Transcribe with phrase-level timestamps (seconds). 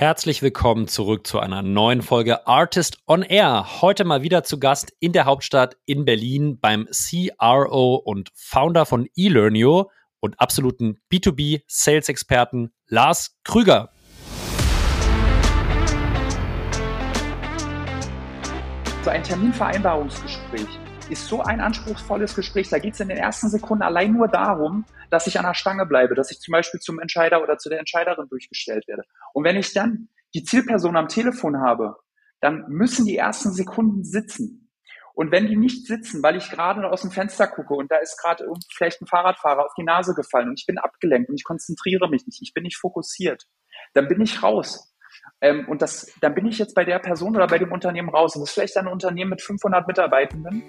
[0.00, 3.82] herzlich willkommen zurück zu einer neuen Folge Artist on Air.
[3.82, 9.08] Heute mal wieder zu Gast in der Hauptstadt in Berlin beim CRO und Founder von
[9.16, 9.90] eLearnio
[10.20, 13.90] und absoluten B2B Sales Experten Lars Krüger.
[19.02, 20.78] So ein Terminvereinbarungsgespräch
[21.10, 22.68] ist so ein anspruchsvolles Gespräch.
[22.68, 25.86] Da geht es in den ersten Sekunden allein nur darum, dass ich an der Stange
[25.86, 29.02] bleibe, dass ich zum Beispiel zum Entscheider oder zu der Entscheiderin durchgestellt werde.
[29.32, 31.96] Und wenn ich dann die Zielperson am Telefon habe,
[32.40, 34.70] dann müssen die ersten Sekunden sitzen.
[35.14, 38.20] Und wenn die nicht sitzen, weil ich gerade aus dem Fenster gucke und da ist
[38.22, 42.08] gerade vielleicht ein Fahrradfahrer auf die Nase gefallen und ich bin abgelenkt und ich konzentriere
[42.08, 43.44] mich nicht, ich bin nicht fokussiert,
[43.94, 44.87] dann bin ich raus.
[45.40, 48.34] Ähm, und das, dann bin ich jetzt bei der Person oder bei dem Unternehmen raus.
[48.34, 50.64] Und das ist vielleicht ein Unternehmen mit 500 Mitarbeitenden.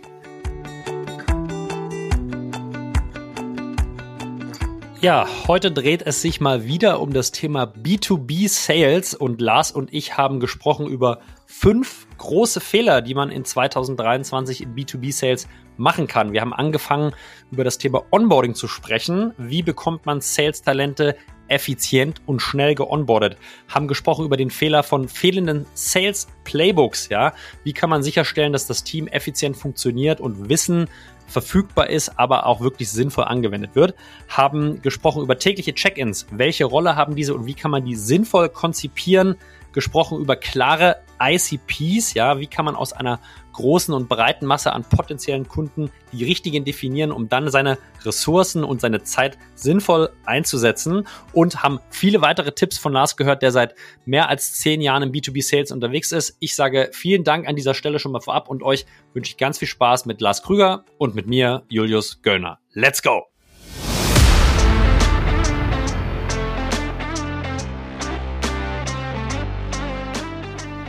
[5.01, 9.93] Ja, heute dreht es sich mal wieder um das Thema B2B Sales und Lars und
[9.93, 16.07] ich haben gesprochen über fünf große Fehler, die man in 2023 in B2B Sales machen
[16.07, 16.33] kann.
[16.33, 17.15] Wir haben angefangen,
[17.49, 19.33] über das Thema Onboarding zu sprechen.
[19.37, 21.15] Wie bekommt man Sales-Talente
[21.49, 23.37] effizient und schnell geonboardet?
[23.67, 27.33] Haben gesprochen über den Fehler von fehlenden Sales Playbooks, ja?
[27.63, 30.87] Wie kann man sicherstellen, dass das Team effizient funktioniert und Wissen
[31.29, 33.93] verfügbar ist, aber auch wirklich sinnvoll angewendet wird,
[34.27, 36.25] haben gesprochen über tägliche Check-ins.
[36.31, 39.35] Welche Rolle haben diese und wie kann man die sinnvoll konzipieren?
[39.71, 43.20] Gesprochen über klare ICPs, ja, wie kann man aus einer
[43.53, 48.79] großen und breiten Masse an potenziellen Kunden die richtigen definieren, um dann seine Ressourcen und
[48.79, 54.29] seine Zeit sinnvoll einzusetzen und haben viele weitere Tipps von Lars gehört, der seit mehr
[54.29, 56.37] als zehn Jahren im B2B Sales unterwegs ist.
[56.39, 59.57] Ich sage vielen Dank an dieser Stelle schon mal vorab und euch wünsche ich ganz
[59.57, 62.59] viel Spaß mit Lars Krüger und mit mir, Julius Göllner.
[62.73, 63.38] Let's go!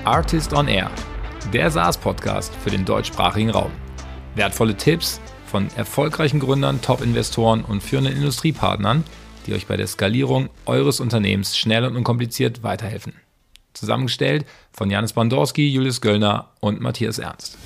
[0.05, 0.91] Artist on Air,
[1.53, 3.71] der SaaS-Podcast für den deutschsprachigen Raum.
[4.35, 9.05] Wertvolle Tipps von erfolgreichen Gründern, Top-Investoren und führenden Industriepartnern,
[9.47, 13.13] die euch bei der Skalierung eures Unternehmens schnell und unkompliziert weiterhelfen.
[13.75, 17.59] Zusammengestellt von Janis Bandorski, Julius Göllner und Matthias Ernst.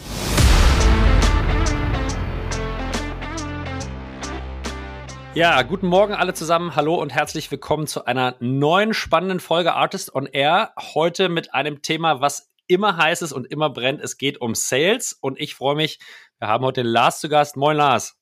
[5.34, 6.76] Ja, guten Morgen alle zusammen.
[6.76, 10.72] Hallo und herzlich willkommen zu einer neuen spannenden Folge Artist on Air.
[10.78, 14.00] Heute mit einem Thema, was immer heiß ist und immer brennt.
[14.00, 15.98] Es geht um Sales und ich freue mich.
[16.38, 17.56] Wir haben heute den Lars zu Gast.
[17.56, 18.16] Moin Lars.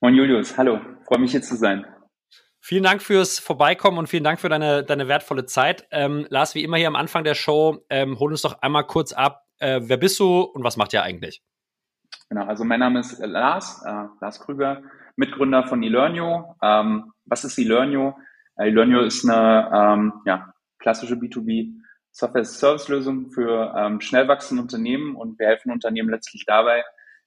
[0.00, 0.56] Moin Julius.
[0.56, 0.80] Hallo.
[1.08, 1.84] Freue mich hier zu sein.
[2.60, 5.88] Vielen Dank fürs Vorbeikommen und vielen Dank für deine, deine wertvolle Zeit.
[5.90, 9.12] Ähm, Lars, wie immer hier am Anfang der Show, ähm, hol uns doch einmal kurz
[9.12, 9.46] ab.
[9.58, 11.42] Äh, wer bist du und was macht ihr eigentlich?
[12.28, 14.80] Genau, also mein Name ist Lars, äh, Lars Krüger.
[15.20, 16.56] Mitgründer von eLearnio.
[16.62, 18.16] Ähm, was ist eLearnio?
[18.56, 21.74] Äh, eLearnio ist eine ähm, ja, klassische B2B
[22.10, 26.82] Software-Service-Lösung für ähm, schnell wachsende Unternehmen und wir helfen Unternehmen letztlich dabei,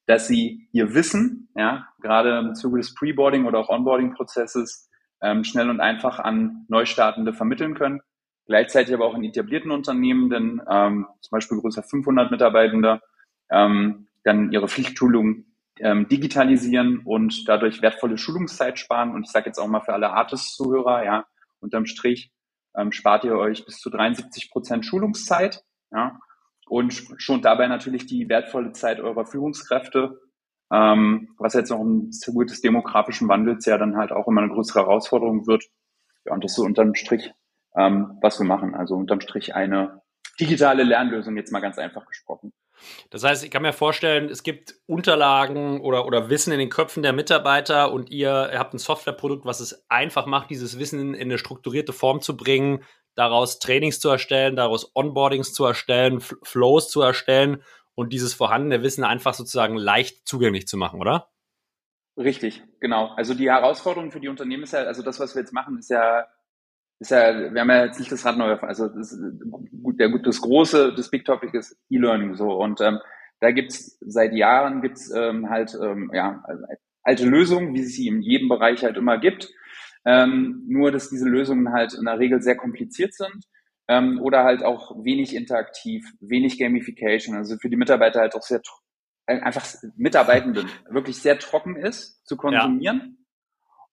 [0.07, 4.89] dass sie ihr Wissen, ja, gerade im Zuge des Preboarding oder auch Onboarding-Prozesses
[5.21, 8.01] ähm, schnell und einfach an Neustartende vermitteln können.
[8.47, 13.01] Gleichzeitig aber auch in etablierten Unternehmen, denn ähm, zum Beispiel größer 500 Mitarbeitende,
[13.49, 15.45] ähm, dann ihre Pflichtschulung
[15.79, 19.11] ähm, digitalisieren und dadurch wertvolle Schulungszeit sparen.
[19.11, 21.25] Und ich sage jetzt auch mal für alle Artist-Zuhörer, ja,
[21.59, 22.31] unterm Strich
[22.75, 26.19] ähm, spart ihr euch bis zu 73 Prozent Schulungszeit, ja,
[26.67, 30.19] und schont dabei natürlich die wertvolle Zeit eurer Führungskräfte,
[30.71, 34.53] ähm, was jetzt noch im Zuge des demografischen Wandels ja dann halt auch immer eine
[34.53, 35.65] größere Herausforderung wird.
[36.25, 37.31] Ja, und das ist so unterm Strich,
[37.75, 38.73] ähm, was wir machen.
[38.75, 40.01] Also unterm Strich eine
[40.39, 42.53] digitale Lernlösung, jetzt mal ganz einfach gesprochen.
[43.09, 47.03] Das heißt, ich kann mir vorstellen, es gibt Unterlagen oder, oder Wissen in den Köpfen
[47.03, 51.13] der Mitarbeiter und ihr, ihr habt ein Softwareprodukt, was es einfach macht, dieses Wissen in,
[51.13, 52.83] in eine strukturierte Form zu bringen,
[53.15, 57.63] daraus Trainings zu erstellen, daraus Onboardings zu erstellen, F Flows zu erstellen
[57.95, 61.29] und dieses vorhandene Wissen einfach sozusagen leicht zugänglich zu machen, oder?
[62.17, 63.13] Richtig, genau.
[63.15, 65.89] Also die Herausforderung für die Unternehmen ist ja, also das, was wir jetzt machen, ist
[65.89, 66.25] ja
[67.03, 68.69] ist ja, wir haben ja jetzt nicht das Rad neu erfunden.
[68.69, 72.53] Also das, der, das große, das Big Topic ist E-Learning so.
[72.53, 72.99] Und ähm,
[73.39, 76.43] da gibt's seit Jahren gibt's ähm, halt ähm, ja,
[77.03, 79.49] alte Lösungen, wie es sie in jedem Bereich halt immer gibt.
[80.05, 83.45] Ähm, nur, dass diese Lösungen halt in der Regel sehr kompliziert sind
[83.87, 88.61] ähm, oder halt auch wenig interaktiv, wenig Gamification, also für die Mitarbeiter halt auch sehr
[89.25, 89.65] einfach
[89.95, 92.97] Mitarbeitenden wirklich sehr trocken ist zu konsumieren.
[92.97, 93.22] Ja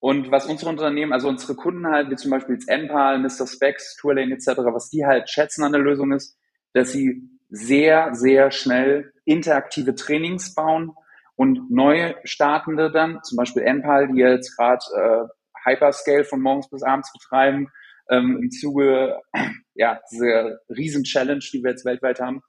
[0.00, 3.46] und was unsere Unternehmen, also unsere Kunden halt, wie zum Beispiel jetzt Enpal, Mr.
[3.46, 6.38] Specs, Tourlane etc., was die halt schätzen an der Lösung ist,
[6.72, 10.92] dass sie sehr, sehr schnell interaktive Trainings bauen
[11.36, 16.82] und neue Startende dann, zum Beispiel Enpal, die jetzt gerade äh, Hyperscale von morgens bis
[16.82, 17.68] abends betreiben,
[18.10, 19.20] ähm, im Zuge
[19.74, 22.40] ja, dieser riesen Challenge, die wir jetzt weltweit haben,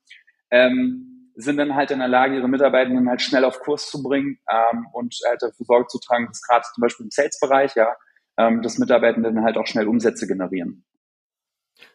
[0.52, 4.40] ähm, sind dann halt in der Lage, ihre Mitarbeitenden halt schnell auf Kurs zu bringen
[4.50, 7.96] ähm, und halt dafür Sorge zu tragen, dass gerade zum Beispiel im Sales-Bereich, ja,
[8.38, 10.84] ähm, dass Mitarbeitenden halt auch schnell Umsätze generieren.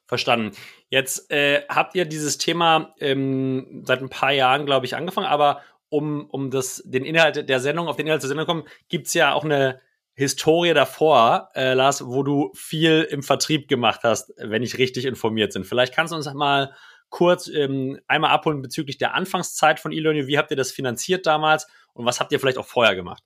[0.06, 0.56] Verstanden.
[0.88, 5.60] Jetzt äh, habt ihr dieses Thema ähm, seit ein paar Jahren, glaube ich, angefangen, aber
[5.88, 9.32] um, um das, den Inhalt der Sendung, auf den Inhalt der Sendung kommen, gibt's ja
[9.32, 9.80] auch eine
[10.14, 15.52] Historie davor, äh, Lars, wo du viel im Vertrieb gemacht hast, wenn ich richtig informiert
[15.52, 15.64] bin.
[15.64, 16.72] Vielleicht kannst du uns mal
[17.08, 20.26] kurz ähm, einmal abholen bezüglich der Anfangszeit von eLearning.
[20.26, 23.22] Wie habt ihr das finanziert damals und was habt ihr vielleicht auch vorher gemacht?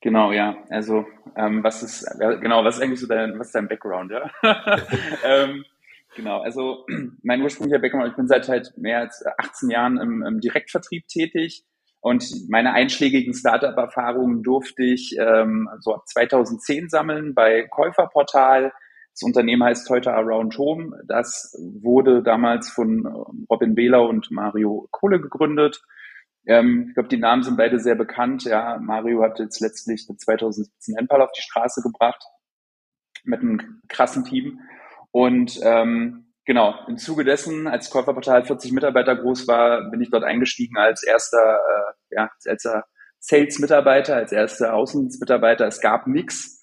[0.00, 0.56] Genau, ja.
[0.68, 1.06] Also
[1.36, 4.30] ähm, was ist genau, was ist eigentlich so dein, was ist dein Background, ja?
[5.24, 5.64] ähm,
[6.14, 6.84] genau, also
[7.22, 11.64] mein ursprünglicher Background, ich bin seit halt mehr als 18 Jahren im, im Direktvertrieb tätig
[12.04, 18.74] und meine einschlägigen Startup-Erfahrungen durfte ich ähm, so ab 2010 sammeln bei Käuferportal.
[19.14, 21.00] Das Unternehmen heißt heute Around Home.
[21.06, 25.82] Das wurde damals von ähm, Robin Behler und Mario Kohle gegründet.
[26.46, 28.42] Ähm, ich glaube, die Namen sind beide sehr bekannt.
[28.42, 32.24] Ja, Mario hat jetzt letztlich 2017 Enpal auf die Straße gebracht
[33.22, 34.60] mit einem krassen Team.
[35.12, 40.24] Und ähm, genau, im Zuge dessen, als Käuferportal 40 Mitarbeiter groß war, bin ich dort
[40.24, 42.84] eingestiegen als erster, äh, ja, als erster
[43.20, 45.66] Sales-Mitarbeiter, als erster Außendienstmitarbeiter.
[45.66, 46.53] Es gab nichts,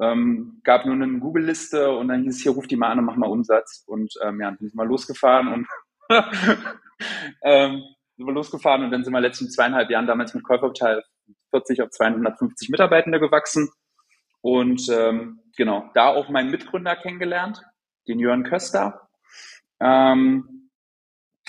[0.00, 3.04] ähm, gab nur eine Google-Liste und dann hieß es hier, ruf die mal an und
[3.06, 3.84] mach mal Umsatz.
[3.86, 5.66] Und ähm, ja, dann ich mal losgefahren und
[7.42, 7.82] ähm,
[8.16, 11.02] sind wir losgefahren und dann sind wir letzten zweieinhalb Jahren damals mit Käuferteil
[11.50, 13.68] 40 auf 250 Mitarbeitende gewachsen.
[14.40, 17.62] Und ähm, genau, da auch meinen Mitgründer kennengelernt,
[18.08, 19.08] den Jörn Köster.
[19.80, 20.70] Ähm,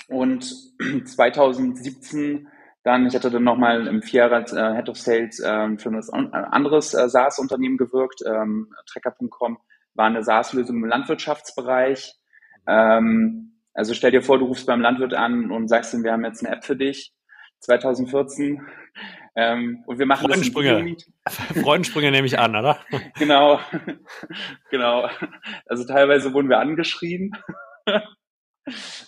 [0.08, 0.54] und
[1.04, 2.48] 2017
[2.82, 6.32] dann, ich hatte dann nochmal im Jahre als äh, Head of Sales ähm, für ein
[6.32, 8.22] anderes äh, SaaS-Unternehmen gewirkt.
[8.26, 9.58] Ähm, Trecker.com
[9.94, 12.14] war eine SaaS-Lösung im Landwirtschaftsbereich.
[12.66, 16.24] Ähm, also stell dir vor, du rufst beim Landwirt an und sagst ihm, wir haben
[16.24, 17.12] jetzt eine App für dich.
[17.60, 18.60] 2014.
[19.34, 20.96] Ähm, und wir machen Freudensprünge.
[21.24, 22.78] das Freudensprünge nehme ich an, oder?
[23.18, 23.60] genau.
[24.70, 25.08] genau.
[25.66, 27.32] Also teilweise wurden wir angeschrien.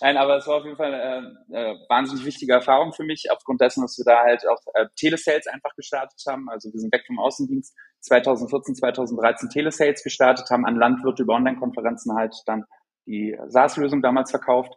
[0.01, 3.27] Nein, aber es war auf jeden Fall eine äh, äh, wahnsinnig wichtige Erfahrung für mich,
[3.31, 6.49] aufgrund dessen, dass wir da halt auch äh, Telesales einfach gestartet haben.
[6.49, 12.15] Also wir sind weg vom Außendienst, 2014, 2013 Telesales gestartet haben, an Landwirte über Online-Konferenzen
[12.15, 12.65] halt dann
[13.05, 14.73] die SaaS-Lösung damals verkauft.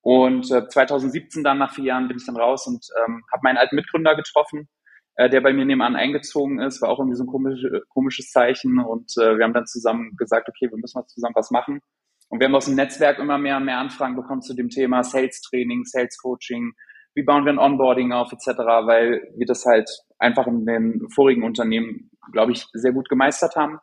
[0.00, 3.58] Und äh, 2017 dann nach vier Jahren bin ich dann raus und ähm, habe meinen
[3.58, 4.68] alten Mitgründer getroffen,
[5.16, 6.80] äh, der bei mir nebenan eingezogen ist.
[6.80, 8.78] War auch irgendwie so ein komisch, komisches Zeichen.
[8.78, 11.80] Und äh, wir haben dann zusammen gesagt, okay, wir müssen mal zusammen was machen.
[12.28, 15.02] Und wir haben aus dem Netzwerk immer mehr und mehr Anfragen bekommen zu dem Thema
[15.02, 16.72] Sales Training, Sales Coaching,
[17.14, 19.88] wie bauen wir ein Onboarding auf, etc., weil wir das halt
[20.18, 23.78] einfach in den vorigen Unternehmen, glaube ich, sehr gut gemeistert haben.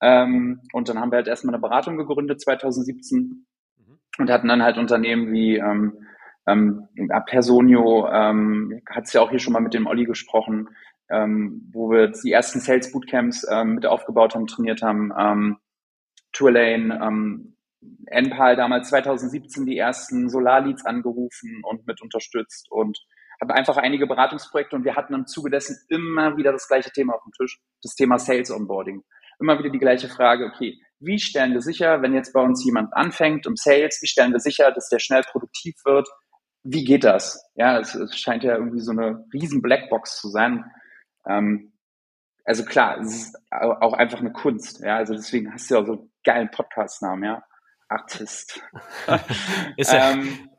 [0.00, 3.46] Ähm, und dann haben wir halt erstmal eine Beratung gegründet 2017
[3.76, 3.98] mhm.
[4.18, 5.98] und hatten dann halt Unternehmen wie ähm,
[6.46, 6.88] ähm,
[7.26, 10.68] Personio, ähm, hat es ja auch hier schon mal mit dem Olli gesprochen,
[11.08, 15.12] ähm, wo wir die ersten Sales Bootcamps ähm, mit aufgebaut haben, trainiert haben.
[15.16, 15.58] Ähm,
[16.32, 17.56] Tourlane, ähm,
[18.06, 22.98] Enpal damals 2017 die ersten Solarleads angerufen und mit unterstützt und
[23.40, 27.14] hatten einfach einige Beratungsprojekte und wir hatten im Zuge dessen immer wieder das gleiche Thema
[27.14, 29.02] auf dem Tisch, das Thema Sales Onboarding
[29.42, 32.94] immer wieder die gleiche Frage, okay, wie stellen wir sicher, wenn jetzt bei uns jemand
[32.94, 36.08] anfängt im Sales, wie stellen wir sicher, dass der schnell produktiv wird?
[36.62, 37.44] Wie geht das?
[37.54, 40.64] Ja, es, es scheint ja irgendwie so eine riesen Blackbox zu sein.
[41.26, 41.72] Ähm,
[42.44, 44.80] also klar, es ist auch einfach eine Kunst.
[44.80, 47.42] Ja, also deswegen hast du ja auch so einen geilen Podcast-Namen, ja.
[47.92, 48.60] Artist.
[49.76, 50.50] ist ja, ähm,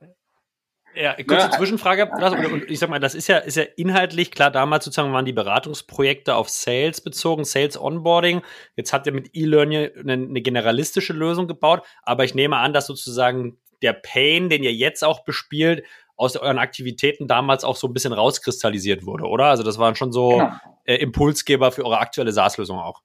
[0.96, 2.10] ja, kurze Zwischenfrage.
[2.52, 5.34] Und ich sag mal, das ist ja, ist ja inhaltlich, klar, damals sozusagen waren die
[5.34, 8.42] Beratungsprojekte auf Sales bezogen, Sales Onboarding.
[8.76, 12.88] Jetzt habt ihr mit eLearning eine, eine generalistische Lösung gebaut, aber ich nehme an, dass
[12.88, 15.84] sozusagen der Pain, den ihr jetzt auch bespielt,
[16.16, 19.46] aus euren Aktivitäten damals auch so ein bisschen rauskristallisiert wurde, oder?
[19.46, 20.52] Also das waren schon so genau.
[20.86, 23.02] äh, Impulsgeber für eure aktuelle SaaS-Lösung auch.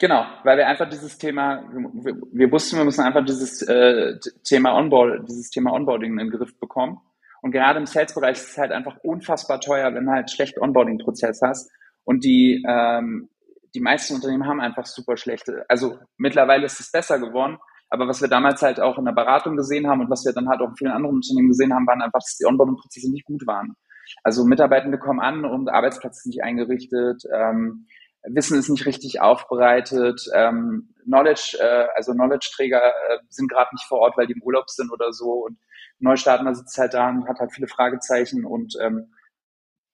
[0.00, 4.74] Genau, weil wir einfach dieses Thema, wir, wir wussten, wir müssen einfach dieses äh, Thema
[4.74, 6.98] Onboard, dieses Thema Onboarding in den Griff bekommen.
[7.42, 11.42] Und gerade im Sales-Bereich ist es halt einfach unfassbar teuer, wenn du halt schlecht Onboarding-Prozess
[11.42, 11.70] hast.
[12.04, 13.28] Und die, ähm,
[13.74, 15.66] die meisten Unternehmen haben einfach super schlechte.
[15.68, 17.58] Also mittlerweile ist es besser geworden.
[17.90, 20.48] Aber was wir damals halt auch in der Beratung gesehen haben und was wir dann
[20.48, 23.46] halt auch in vielen anderen Unternehmen gesehen haben, waren einfach, dass die Onboarding-Prozesse nicht gut
[23.46, 23.74] waren.
[24.22, 27.22] Also Mitarbeitende kommen an und Arbeitsplatz ist nicht eingerichtet.
[27.34, 27.86] Ähm,
[28.24, 34.00] Wissen ist nicht richtig aufbereitet, ähm, Knowledge, äh, also Knowledge-Träger äh, sind gerade nicht vor
[34.00, 35.46] Ort, weil die im Urlaub sind oder so.
[35.46, 35.58] Und
[35.98, 39.12] Neustartner sitzt halt da und hat halt viele Fragezeichen und ähm,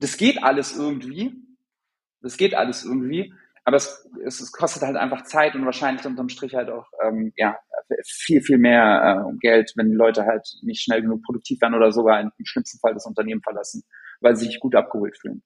[0.00, 1.34] das geht alles irgendwie,
[2.20, 3.32] das geht alles irgendwie,
[3.64, 7.32] aber es, es, es, kostet halt einfach Zeit und wahrscheinlich unterm Strich halt auch ähm,
[7.36, 7.58] ja,
[8.04, 11.90] viel, viel mehr äh, Geld, wenn die Leute halt nicht schnell genug produktiv werden oder
[11.90, 13.82] sogar im schlimmsten Fall das Unternehmen verlassen,
[14.20, 15.42] weil sie sich gut abgeholt fühlen.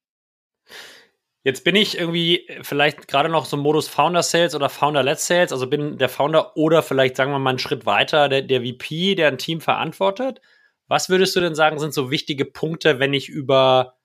[1.43, 5.53] Jetzt bin ich irgendwie vielleicht gerade noch so im Modus Founder Sales oder Founder-led Sales,
[5.53, 9.15] also bin der Founder oder vielleicht sagen wir mal einen Schritt weiter der, der VP,
[9.15, 10.43] der ein Team verantwortet.
[10.87, 13.97] Was würdest du denn sagen, sind so wichtige Punkte, wenn ich über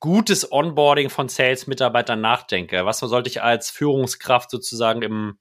[0.00, 2.86] gutes Onboarding von Sales-Mitarbeitern nachdenke?
[2.86, 5.38] Was sollte ich als Führungskraft sozusagen im,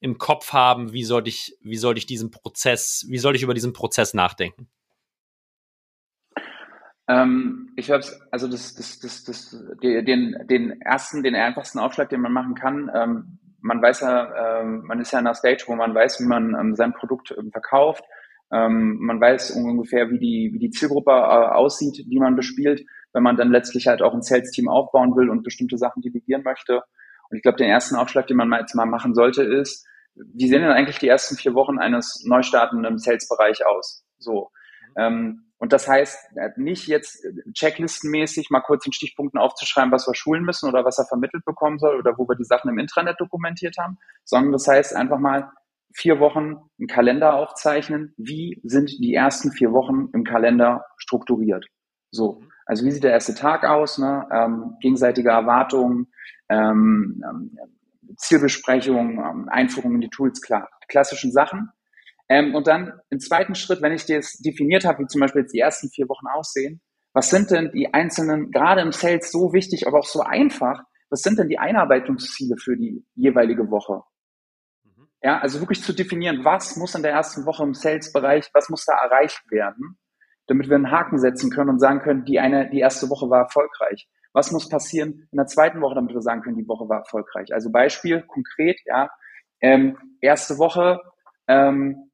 [0.00, 0.92] im Kopf haben?
[0.92, 4.68] Wie sollte ich, wie sollte ich diesen Prozess, wie sollte ich über diesen Prozess nachdenken?
[7.08, 12.20] Ähm, ich glaube, also das, das, das, das, den, den ersten, den einfachsten Aufschlag, den
[12.20, 15.74] man machen kann, ähm, man weiß ja, ähm, man ist ja in einer Stage, wo
[15.74, 18.04] man weiß, wie man ähm, sein Produkt ähm, verkauft.
[18.52, 23.22] Ähm, man weiß ungefähr, wie die, wie die Zielgruppe äh, aussieht, die man bespielt, wenn
[23.22, 26.82] man dann letztlich halt auch ein Sales-Team aufbauen will und bestimmte Sachen delegieren möchte.
[27.30, 30.62] Und ich glaube, den ersten Aufschlag, den man jetzt mal machen sollte, ist, wie sehen
[30.62, 34.04] denn eigentlich die ersten vier Wochen eines neustartenden Sales-Bereich aus?
[34.18, 34.50] So.
[34.96, 40.14] Ähm, und das heißt äh, nicht jetzt checklistenmäßig mal kurz in Stichpunkten aufzuschreiben, was wir
[40.14, 43.20] schulen müssen oder was er vermittelt bekommen soll oder wo wir die Sachen im Intranet
[43.20, 45.50] dokumentiert haben, sondern das heißt einfach mal
[45.94, 48.14] vier Wochen einen Kalender aufzeichnen.
[48.16, 51.66] Wie sind die ersten vier Wochen im Kalender strukturiert?
[52.10, 52.42] So.
[52.66, 53.98] Also wie sieht der erste Tag aus?
[53.98, 54.26] Ne?
[54.30, 56.08] Ähm, gegenseitige Erwartungen,
[56.48, 57.58] ähm, ähm,
[58.16, 61.70] Zielbesprechungen, ähm, Einführung in die Tools, klar, klassischen Sachen.
[62.28, 65.54] Ähm, und dann im zweiten Schritt, wenn ich das definiert habe, wie zum Beispiel jetzt
[65.54, 66.80] die ersten vier Wochen aussehen,
[67.14, 71.22] was sind denn die einzelnen, gerade im Sales so wichtig, aber auch so einfach, was
[71.22, 74.02] sind denn die Einarbeitungsziele für die jeweilige Woche?
[74.84, 75.08] Mhm.
[75.22, 78.84] Ja, also wirklich zu definieren, was muss in der ersten Woche im Sales-Bereich, was muss
[78.84, 79.98] da erreicht werden,
[80.46, 83.40] damit wir einen Haken setzen können und sagen können, die eine, die erste Woche war
[83.44, 84.06] erfolgreich.
[84.32, 87.52] Was muss passieren in der zweiten Woche, damit wir sagen können, die Woche war erfolgreich?
[87.54, 89.08] Also Beispiel konkret, ja,
[89.60, 91.00] ähm, erste Woche
[91.48, 92.07] ähm,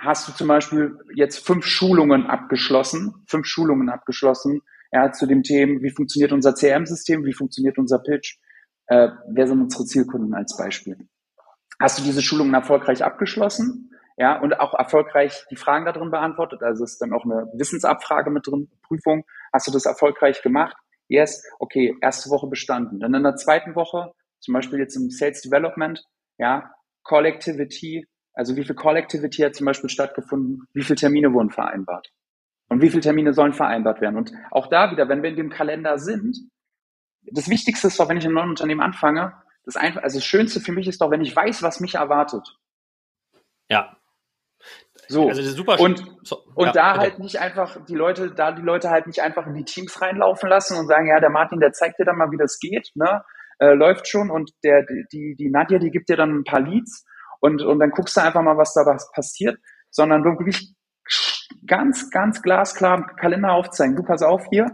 [0.00, 5.82] hast du zum Beispiel jetzt fünf Schulungen abgeschlossen, fünf Schulungen abgeschlossen, ja, zu dem Themen,
[5.82, 8.38] wie funktioniert unser CRM-System, wie funktioniert unser Pitch,
[8.86, 10.96] äh, wer sind unsere Zielkunden als Beispiel.
[11.80, 16.62] Hast du diese Schulungen erfolgreich abgeschlossen, ja, und auch erfolgreich die Fragen da drin beantwortet,
[16.62, 20.76] also ist dann auch eine Wissensabfrage mit drin, Prüfung, hast du das erfolgreich gemacht?
[21.08, 23.00] Yes, okay, erste Woche bestanden.
[23.00, 26.04] Dann in der zweiten Woche, zum Beispiel jetzt im Sales Development,
[26.38, 26.70] ja,
[27.02, 28.06] Collectivity,
[28.40, 30.66] also wie viel Collectivity hat zum Beispiel stattgefunden?
[30.72, 32.10] Wie viele Termine wurden vereinbart?
[32.70, 34.16] Und wie viele Termine sollen vereinbart werden?
[34.16, 36.38] Und auch da wieder, wenn wir in dem Kalender sind,
[37.30, 39.34] das Wichtigste ist doch, wenn ich im neuen Unternehmen anfange,
[39.66, 42.56] das einfach, also das Schönste für mich ist doch, wenn ich weiß, was mich erwartet.
[43.68, 43.94] Ja.
[45.06, 45.28] So.
[45.28, 47.02] Also das ist super und, so, und ja, da bitte.
[47.02, 50.48] halt nicht einfach die Leute, da die Leute halt nicht einfach in die Teams reinlaufen
[50.48, 53.22] lassen und sagen, ja, der Martin, der zeigt dir dann mal, wie das geht, ne?
[53.58, 57.04] Äh, läuft schon und der, die, die Nadja, die gibt dir dann ein paar Leads
[57.40, 59.58] und, und dann guckst du einfach mal, was da was passiert,
[59.90, 60.74] sondern wirklich
[61.66, 63.96] ganz, ganz glasklar Kalender aufzeigen.
[63.96, 64.66] Du pass auf hier,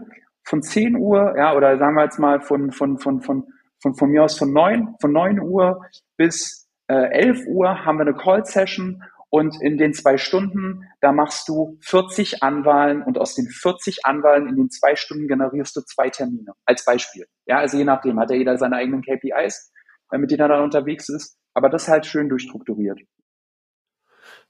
[0.43, 3.45] von 10 Uhr, ja, oder sagen wir jetzt mal von, von, von, von,
[3.81, 8.07] von, von mir aus von 9, von 9 Uhr bis äh, 11 Uhr haben wir
[8.07, 13.47] eine Call-Session und in den zwei Stunden, da machst du 40 Anwahlen und aus den
[13.47, 16.53] 40 Anwahlen in den zwei Stunden generierst du zwei Termine.
[16.65, 17.25] Als Beispiel.
[17.45, 19.73] Ja, also je nachdem hat ja jeder seine eigenen KPIs,
[20.11, 22.99] äh, mit denen er dann unterwegs ist aber das halt schön durchstrukturiert.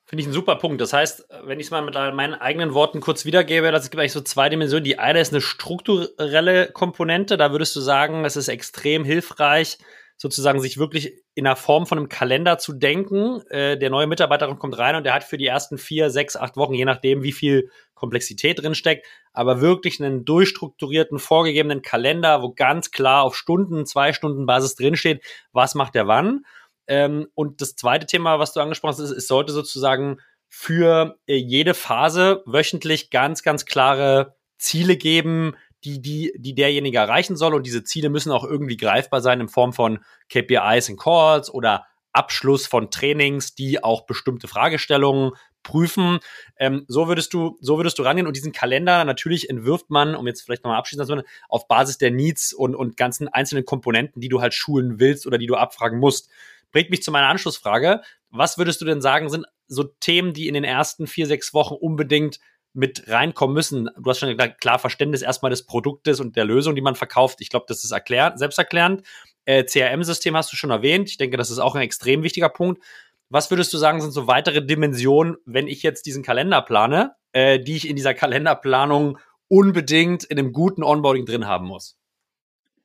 [0.03, 0.81] Finde ich ein super Punkt.
[0.81, 4.11] Das heißt, wenn ich es mal mit meinen eigenen Worten kurz wiedergebe, das gibt eigentlich
[4.11, 4.83] so zwei Dimensionen.
[4.83, 7.37] Die eine ist eine strukturelle Komponente.
[7.37, 9.77] Da würdest du sagen, es ist extrem hilfreich,
[10.17, 13.41] sozusagen sich wirklich in der Form von einem Kalender zu denken.
[13.49, 16.57] Äh, der neue Mitarbeiter kommt rein und der hat für die ersten vier, sechs, acht
[16.57, 22.53] Wochen, je nachdem, wie viel Komplexität drin steckt, aber wirklich einen durchstrukturierten, vorgegebenen Kalender, wo
[22.53, 25.23] ganz klar auf Stunden, zwei Stunden Basis drinsteht,
[25.53, 26.43] was macht der wann.
[26.88, 31.36] Ähm, und das zweite Thema, was du angesprochen hast, ist, es sollte sozusagen für äh,
[31.36, 37.53] jede Phase wöchentlich ganz, ganz klare Ziele geben, die, die, die derjenige erreichen soll.
[37.53, 41.86] Und diese Ziele müssen auch irgendwie greifbar sein in Form von KPIs und Calls oder
[42.13, 46.20] Abschluss von Trainings, die auch bestimmte Fragestellungen prüfen.
[46.58, 50.25] Ähm, so würdest du, so würdest du rangehen und diesen Kalender natürlich entwirft man, um
[50.25, 54.29] jetzt vielleicht nochmal abschließend zu auf Basis der Needs und, und ganzen einzelnen Komponenten, die
[54.29, 56.29] du halt schulen willst oder die du abfragen musst
[56.71, 58.01] bringt mich zu meiner Anschlussfrage.
[58.29, 61.75] Was würdest du denn sagen, sind so Themen, die in den ersten vier, sechs Wochen
[61.75, 62.39] unbedingt
[62.74, 63.89] mit reinkommen müssen?
[63.97, 67.39] Du hast schon gesagt, klar Verständnis erstmal des Produktes und der Lösung, die man verkauft.
[67.41, 69.03] Ich glaube, das ist erklär selbsterklärend.
[69.45, 71.09] Äh, CRM-System hast du schon erwähnt.
[71.09, 72.83] Ich denke, das ist auch ein extrem wichtiger Punkt.
[73.29, 77.59] Was würdest du sagen, sind so weitere Dimensionen, wenn ich jetzt diesen Kalender plane, äh,
[77.59, 79.17] die ich in dieser Kalenderplanung
[79.50, 81.97] unbedingt in einem guten Onboarding drin haben muss?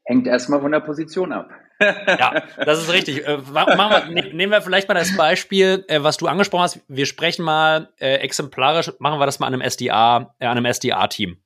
[0.04, 1.50] Hängt erstmal von der Position ab.
[2.06, 3.26] Ja, das ist richtig.
[3.26, 6.80] Äh, wir, ne, nehmen wir vielleicht mal das Beispiel, äh, was du angesprochen hast.
[6.88, 10.66] Wir sprechen mal äh, exemplarisch, machen wir das mal an einem SDA, äh, an einem
[10.66, 11.38] SDA-Team.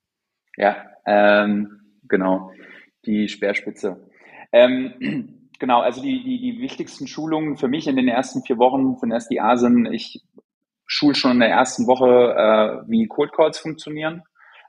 [0.57, 0.77] Ja,
[1.07, 2.51] ähm, genau.
[3.05, 4.09] Die Speerspitze.
[4.53, 8.97] Ähm, genau, also die, die, die wichtigsten Schulungen für mich in den ersten vier Wochen
[8.97, 10.23] von SDA sind, ich
[10.87, 14.23] schul schon in der ersten Woche, äh, wie Cold Calls funktionieren.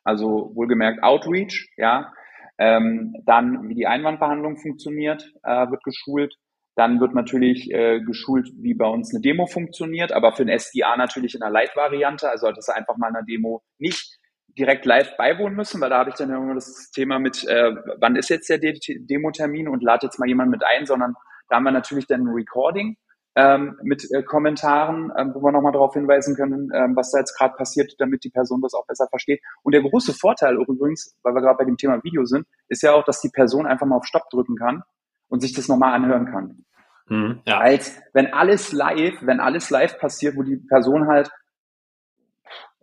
[0.04, 2.14] Also wohlgemerkt Outreach, ja.
[2.58, 6.36] Ähm, dann, wie die Einwandbehandlung funktioniert, äh, wird geschult.
[6.76, 10.96] Dann wird natürlich äh, geschult, wie bei uns eine Demo funktioniert, aber für ein SDA
[10.96, 14.20] natürlich in einer Live-Variante, also dass einfach mal eine Demo nicht
[14.58, 18.16] direkt live beiwohnen müssen, weil da habe ich dann immer das Thema mit, äh, wann
[18.16, 21.14] ist jetzt der Demo-Termin und lade jetzt mal jemand mit ein, sondern
[21.50, 22.98] da haben wir natürlich dann ein Recording
[23.38, 27.38] ähm, mit äh, Kommentaren, ähm, wo wir nochmal darauf hinweisen können, ähm, was da jetzt
[27.38, 29.42] gerade passiert, damit die Person das auch besser versteht.
[29.62, 32.94] Und der große Vorteil übrigens, weil wir gerade bei dem Thema Video sind, ist ja
[32.94, 34.82] auch, dass die Person einfach mal auf Stopp drücken kann
[35.30, 36.66] und sich das nochmal anhören kann.
[37.10, 37.60] Mhm, ja.
[37.60, 41.30] Als wenn alles live, wenn alles live passiert, wo die Person halt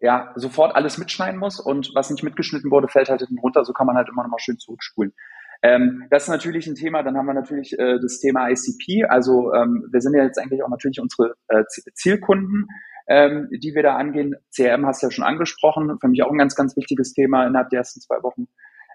[0.00, 3.72] ja sofort alles mitschneiden muss und was nicht mitgeschnitten wurde, fällt halt hinten runter, so
[3.72, 5.14] kann man halt immer nochmal schön zurückspulen.
[5.64, 7.02] Ähm, das ist natürlich ein Thema.
[7.02, 9.06] Dann haben wir natürlich äh, das Thema ICP.
[9.08, 12.66] Also ähm, wir sind ja jetzt eigentlich auch natürlich unsere äh, Zielkunden,
[13.08, 14.34] ähm, die wir da angehen.
[14.54, 15.96] CRM hast du ja schon angesprochen.
[15.98, 18.46] Für mich auch ein ganz, ganz wichtiges Thema innerhalb der ersten zwei Wochen.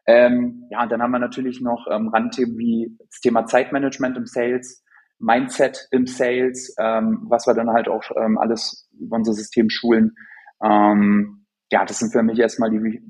[0.05, 4.27] Ähm, ja, und dann haben wir natürlich noch ähm, Randthemen wie das Thema Zeitmanagement im
[4.27, 4.83] Sales,
[5.17, 10.15] Mindset im Sales, ähm, was wir dann halt auch ähm, alles über unser System schulen.
[10.63, 13.01] Ähm, ja, das sind für mich erstmal die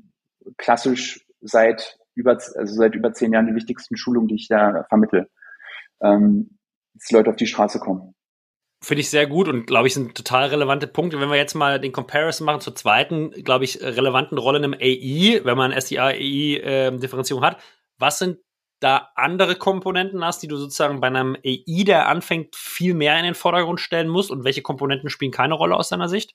[0.56, 5.28] klassisch seit über, also seit über zehn Jahren die wichtigsten Schulungen, die ich da vermittle,
[6.02, 6.58] ähm,
[6.94, 8.14] dass Leute auf die Straße kommen.
[8.82, 11.20] Finde ich sehr gut und glaube ich sind total relevante Punkte.
[11.20, 15.42] Wenn wir jetzt mal den Comparison machen zur zweiten, glaube ich, relevanten Rolle im AI,
[15.44, 17.62] wenn man SDA-AI-Differenzierung ähm, hat,
[17.98, 18.38] was sind
[18.80, 23.24] da andere Komponenten hast, die du sozusagen bei einem AI, der anfängt, viel mehr in
[23.24, 26.34] den Vordergrund stellen musst und welche Komponenten spielen keine Rolle aus deiner Sicht?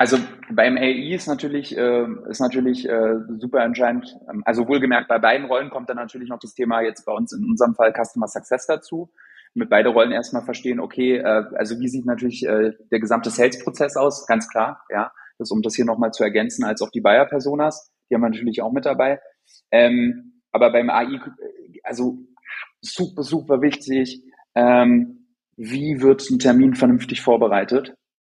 [0.00, 0.16] Also
[0.50, 4.16] beim AI ist natürlich, äh, ist natürlich äh, super entscheidend.
[4.30, 7.34] Ähm, also wohlgemerkt, bei beiden Rollen kommt dann natürlich noch das Thema jetzt bei uns
[7.34, 9.12] in unserem Fall Customer Success dazu.
[9.52, 13.98] Mit beide Rollen erstmal verstehen, okay, äh, also wie sieht natürlich äh, der gesamte Sales-Prozess
[13.98, 14.26] aus?
[14.26, 15.12] Ganz klar, ja.
[15.36, 18.62] Das, um das hier nochmal zu ergänzen, als auch die Buyer-Personas, die haben wir natürlich
[18.62, 19.20] auch mit dabei.
[19.70, 21.20] Ähm, aber beim AI,
[21.84, 22.16] also
[22.80, 24.22] super, super wichtig,
[24.54, 25.26] ähm,
[25.58, 27.94] wie wird ein Termin vernünftig vorbereitet?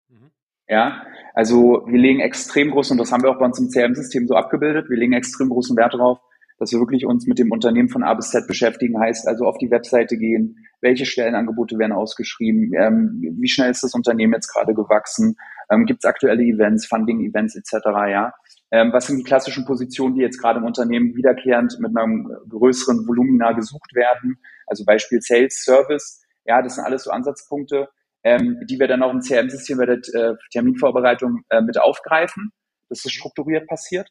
[0.10, 0.32] Mhm.
[0.68, 4.28] Ja, also wir legen extrem großen, und das haben wir auch bei uns im CRM-System
[4.28, 6.20] so abgebildet, wir legen extrem großen Wert darauf,
[6.60, 9.58] dass wir wirklich uns mit dem Unternehmen von A bis Z beschäftigen, heißt also auf
[9.58, 14.74] die Webseite gehen, welche Stellenangebote werden ausgeschrieben, ähm, wie schnell ist das Unternehmen jetzt gerade
[14.74, 15.36] gewachsen,
[15.72, 18.34] ähm, gibt es aktuelle Events, Funding-Events etc., ja.
[18.72, 23.08] Ähm, was sind die klassischen Positionen, die jetzt gerade im Unternehmen wiederkehrend mit einem größeren
[23.08, 27.90] Volumina gesucht werden, also Beispiel Sales, Service, ja, das sind alles so Ansatzpunkte,
[28.24, 32.52] ähm, die wir dann auch im CRM-System bei der äh, Terminvorbereitung äh, mit aufgreifen,
[32.90, 34.10] dass das strukturiert passiert.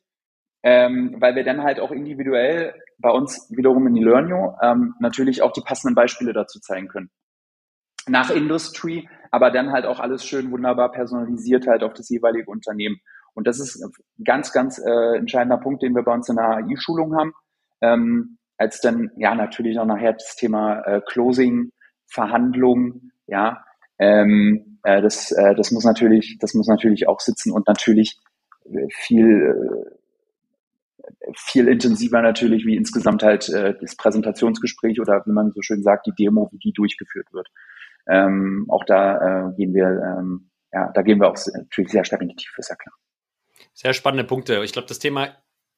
[0.64, 5.42] Ähm, weil wir dann halt auch individuell bei uns wiederum in die Learnio ähm, natürlich
[5.42, 7.10] auch die passenden Beispiele dazu zeigen können.
[8.06, 13.00] Nach Industry, aber dann halt auch alles schön wunderbar personalisiert halt auf das jeweilige Unternehmen.
[13.34, 13.90] Und das ist ein
[14.24, 17.32] ganz, ganz äh, entscheidender Punkt, den wir bei uns in der AI-Schulung haben.
[17.80, 21.72] Ähm, als dann ja natürlich auch nachher das Thema äh, Closing,
[22.06, 23.64] Verhandlung, ja,
[24.02, 28.18] ähm, äh, das, äh, das muss natürlich, das muss natürlich auch sitzen und natürlich
[28.64, 29.86] äh, viel,
[30.98, 35.82] äh, viel intensiver natürlich wie insgesamt halt äh, das Präsentationsgespräch oder wie man so schön
[35.82, 37.48] sagt, die Demo, wie die durchgeführt wird.
[38.08, 42.22] Ähm, auch da äh, gehen wir, ähm, ja, da gehen wir auch natürlich sehr stark
[42.22, 42.94] in die Tiefe, ist ja klar.
[43.74, 44.64] Sehr spannende Punkte.
[44.64, 45.28] Ich glaube, das Thema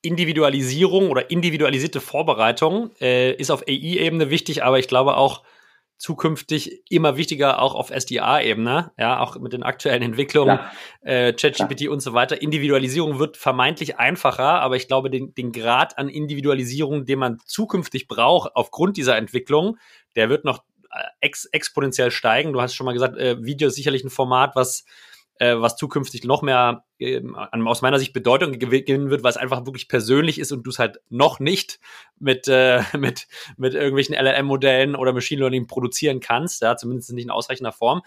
[0.01, 5.43] Individualisierung oder individualisierte Vorbereitung äh, ist auf AI-Ebene wichtig, aber ich glaube auch
[5.97, 10.59] zukünftig immer wichtiger auch auf SDA-Ebene, ja, auch mit den aktuellen Entwicklungen,
[11.03, 12.43] äh, ChatGPT und so weiter.
[12.43, 18.09] Individualisierung wird vermeintlich einfacher, aber ich glaube, den, den Grad an Individualisierung, den man zukünftig
[18.09, 19.79] braucht aufgrund dieser Entwicklung,
[20.17, 22.53] der wird noch äh, ex exponentiell steigen.
[22.53, 24.85] Du hast schon mal gesagt, äh, Video ist sicherlich ein Format, was
[25.39, 27.21] äh, was zukünftig noch mehr äh,
[27.65, 30.79] aus meiner Sicht Bedeutung gewinnen wird, weil es einfach wirklich persönlich ist und du es
[30.79, 31.81] halt noch nicht
[32.19, 37.31] mit, äh, mit, mit irgendwelchen LLM-Modellen oder Machine Learning produzieren kannst, ja, zumindest nicht in
[37.31, 38.03] ausreichender Form.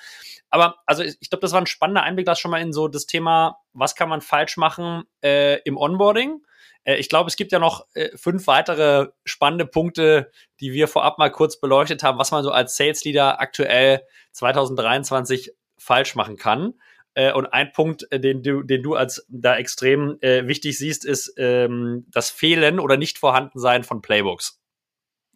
[0.49, 3.05] Aber also ich, glaube, das war ein spannender Einblick, das schon mal in so das
[3.05, 6.41] Thema, was kann man falsch machen äh, im Onboarding.
[6.85, 11.19] Äh, ich glaube, es gibt ja noch äh, fünf weitere spannende Punkte, die wir vorab
[11.19, 16.73] mal kurz beleuchtet haben, was man so als Sales Leader aktuell 2023 falsch machen kann.
[17.17, 21.03] Äh, und ein Punkt, äh, den du, den du als da extrem äh, wichtig siehst,
[21.03, 24.61] ist ähm, das Fehlen oder nicht Vorhandensein von Playbooks.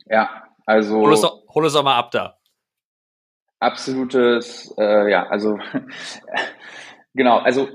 [0.05, 0.29] Ja,
[0.67, 0.99] also.
[0.99, 2.37] Hol es doch, hol es doch mal ab da.
[3.59, 5.57] Absolutes, äh, ja, also
[7.15, 7.69] genau, also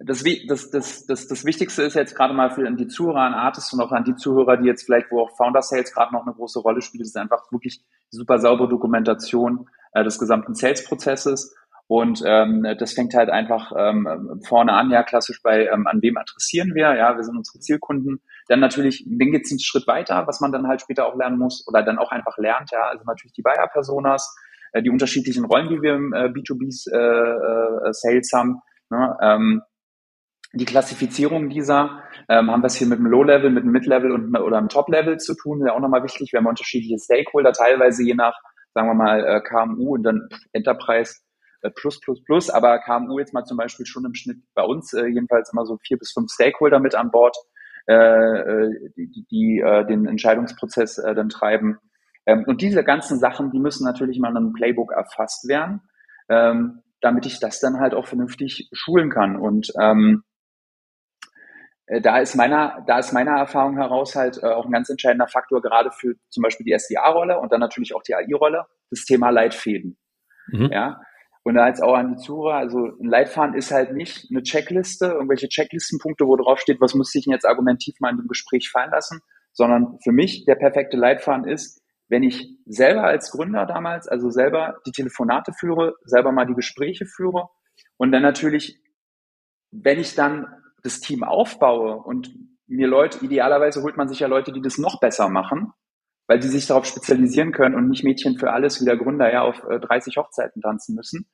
[0.00, 3.72] das, das, das, das, das Wichtigste ist jetzt gerade mal für die Zuhörer an Artists
[3.72, 6.34] und auch an die Zuhörer, die jetzt vielleicht, wo auch Founder Sales gerade noch eine
[6.34, 7.80] große Rolle spielt, ist einfach wirklich
[8.10, 11.54] super saubere Dokumentation äh, des gesamten Sales-Prozesses.
[11.88, 16.16] Und ähm, das fängt halt einfach ähm, vorne an, ja, klassisch bei, ähm, an wem
[16.16, 18.20] adressieren wir, ja, wir sind unsere Zielkunden.
[18.48, 21.64] Dann natürlich, dann geht's einen Schritt weiter, was man dann halt später auch lernen muss
[21.68, 24.34] oder dann auch einfach lernt, ja, also natürlich die Buyer-Personas,
[24.72, 29.62] äh, die unterschiedlichen Rollen, die wir im äh, B2B äh, äh, haben, ne, ähm,
[30.54, 34.36] die Klassifizierung dieser, ähm, haben wir es hier mit einem Low-Level, mit einem Mid-Level und
[34.36, 36.32] oder einem Top-Level zu tun, ja auch nochmal wichtig.
[36.32, 38.34] Wir haben unterschiedliche Stakeholder, teilweise je nach,
[38.74, 41.16] sagen wir mal, äh, KMU und dann Enterprise
[41.74, 45.06] plus, plus, plus, aber KMU jetzt mal zum Beispiel schon im Schnitt bei uns äh,
[45.06, 47.36] jedenfalls immer so vier bis fünf Stakeholder mit an Bord,
[47.88, 51.78] äh, äh die, die, die äh, den Entscheidungsprozess äh, dann treiben.
[52.26, 55.80] Ähm, und diese ganzen Sachen, die müssen natürlich mal in einem Playbook erfasst werden,
[56.28, 59.36] ähm, damit ich das dann halt auch vernünftig schulen kann.
[59.36, 60.24] Und ähm,
[61.86, 65.28] äh, da ist meiner, da ist meiner Erfahrung heraus halt äh, auch ein ganz entscheidender
[65.28, 69.30] Faktor gerade für zum Beispiel die SDA-Rolle und dann natürlich auch die AI-Rolle, das Thema
[69.30, 69.96] Leitfäden.
[70.48, 70.70] Mhm.
[70.72, 71.00] Ja.
[71.46, 75.48] Und jetzt auch an die Zuhörer, also ein Leitfaden ist halt nicht eine Checkliste, irgendwelche
[75.48, 78.90] Checklistenpunkte, wo drauf steht, was muss ich denn jetzt argumentiv mal in dem Gespräch fallen
[78.90, 79.20] lassen,
[79.52, 84.78] sondern für mich der perfekte Leitfaden ist, wenn ich selber als Gründer damals, also selber
[84.88, 87.48] die Telefonate führe, selber mal die Gespräche führe
[87.96, 88.82] und dann natürlich,
[89.70, 90.48] wenn ich dann
[90.82, 92.34] das Team aufbaue und
[92.66, 95.70] mir Leute, idealerweise holt man sich ja Leute, die das noch besser machen,
[96.26, 99.42] weil die sich darauf spezialisieren können und nicht Mädchen für alles wie der Gründer ja
[99.42, 101.28] auf 30 äh, Hochzeiten tanzen müssen,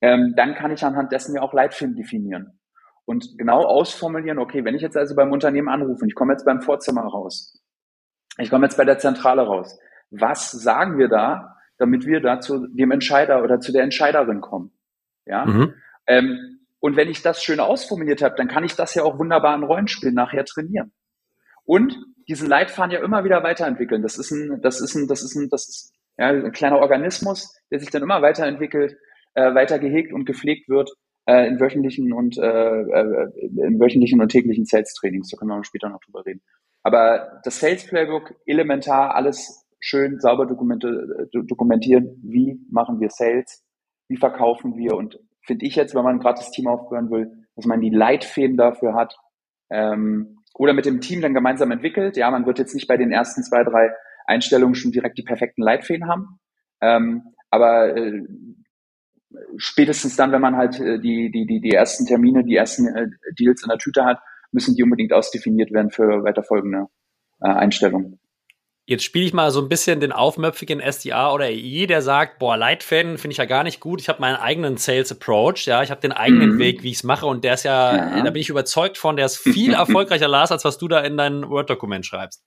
[0.00, 2.58] ähm, dann kann ich anhand dessen ja auch Leitfilm definieren
[3.04, 6.44] und genau ausformulieren, okay, wenn ich jetzt also beim Unternehmen anrufe und ich komme jetzt
[6.44, 7.60] beim Vorzimmer raus,
[8.38, 9.78] ich komme jetzt bei der Zentrale raus,
[10.10, 14.72] was sagen wir da, damit wir da zu dem Entscheider oder zu der Entscheiderin kommen?
[15.26, 15.46] Ja.
[15.46, 15.74] Mhm.
[16.06, 19.54] Ähm, und wenn ich das schön ausformuliert habe, dann kann ich das ja auch wunderbar
[19.54, 20.92] in Rollenspielen nachher trainieren.
[21.64, 21.96] Und
[22.28, 24.02] diesen Leitfaden ja immer wieder weiterentwickeln.
[24.02, 27.54] Das ist ein, das ist ein, das ist ein, das ist ja, ein kleiner Organismus,
[27.70, 28.96] der sich dann immer weiterentwickelt,
[29.34, 30.90] äh, weiter gehegt und gepflegt wird
[31.26, 35.30] äh, in wöchentlichen und äh, äh, in wöchentlichen und täglichen Sales-Trainings.
[35.30, 36.42] Da können wir später noch drüber reden.
[36.82, 42.20] Aber das Sales Playbook elementar, alles schön sauber dokumentieren.
[42.22, 43.64] Wie machen wir Sales?
[44.08, 44.96] Wie verkaufen wir?
[44.96, 48.56] Und finde ich jetzt, wenn man gerade das Team aufbauen will, dass man die Leitfäden
[48.56, 49.14] dafür hat
[49.70, 52.16] ähm, oder mit dem Team dann gemeinsam entwickelt.
[52.16, 53.90] Ja, man wird jetzt nicht bei den ersten zwei, drei
[54.26, 56.38] Einstellungen schon direkt die perfekten Leitfäden haben,
[56.80, 58.22] ähm, aber äh,
[59.56, 63.06] spätestens dann, wenn man halt äh, die, die, die, die ersten Termine, die ersten äh,
[63.38, 64.18] Deals in der Tüte hat,
[64.52, 66.86] müssen die unbedingt ausdefiniert werden für weiterfolgende
[67.40, 68.18] äh, Einstellungen.
[68.86, 72.56] Jetzt spiele ich mal so ein bisschen den aufmöpfigen SDA oder EI, der sagt, boah,
[72.56, 74.00] Leitfäden finde ich ja gar nicht gut.
[74.00, 76.58] Ich habe meinen eigenen Sales Approach, ja, ich habe den eigenen mhm.
[76.58, 79.14] Weg, wie ich es mache und der ist ja, ja, da bin ich überzeugt von,
[79.14, 82.42] der ist viel erfolgreicher, Lars, als was du da in dein Word-Dokument schreibst.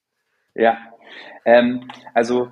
[0.54, 0.78] Ja,
[1.46, 2.52] ähm, also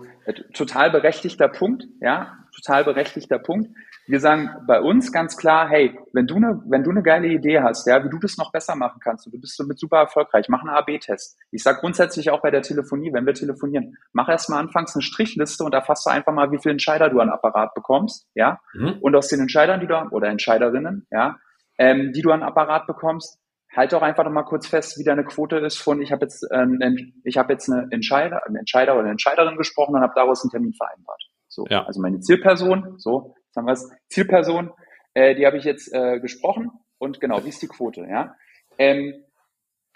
[0.53, 3.69] total berechtigter Punkt, ja, total berechtigter Punkt.
[4.07, 7.61] Wir sagen bei uns ganz klar, hey, wenn du eine, wenn du eine geile Idee
[7.61, 10.47] hast, ja, wie du das noch besser machen kannst, und du bist damit super erfolgreich,
[10.49, 11.37] mach einen AB-Test.
[11.51, 15.63] Ich sage grundsätzlich auch bei der Telefonie, wenn wir telefonieren, mach erstmal anfangs eine Strichliste
[15.63, 18.97] und erfasst einfach mal, wie viele Entscheider du an Apparat bekommst, ja, mhm.
[19.01, 21.37] und aus den Entscheidern, die du, oder Entscheiderinnen, ja,
[21.77, 23.39] ähm, die du an Apparat bekommst,
[23.75, 26.45] halt auch einfach noch mal kurz fest, wie deine Quote ist von, ich habe jetzt,
[26.51, 26.79] ähm,
[27.23, 30.51] ich habe jetzt eine Entscheider, einen Entscheider oder eine Entscheiderin gesprochen und habe daraus einen
[30.51, 31.23] Termin vereinbart.
[31.47, 31.85] So, ja.
[31.85, 34.71] also meine Zielperson, so, sagen wir es, Zielperson,
[35.13, 38.35] äh, die habe ich jetzt äh, gesprochen und genau, wie ist die Quote, ja?
[38.77, 39.13] Ähm,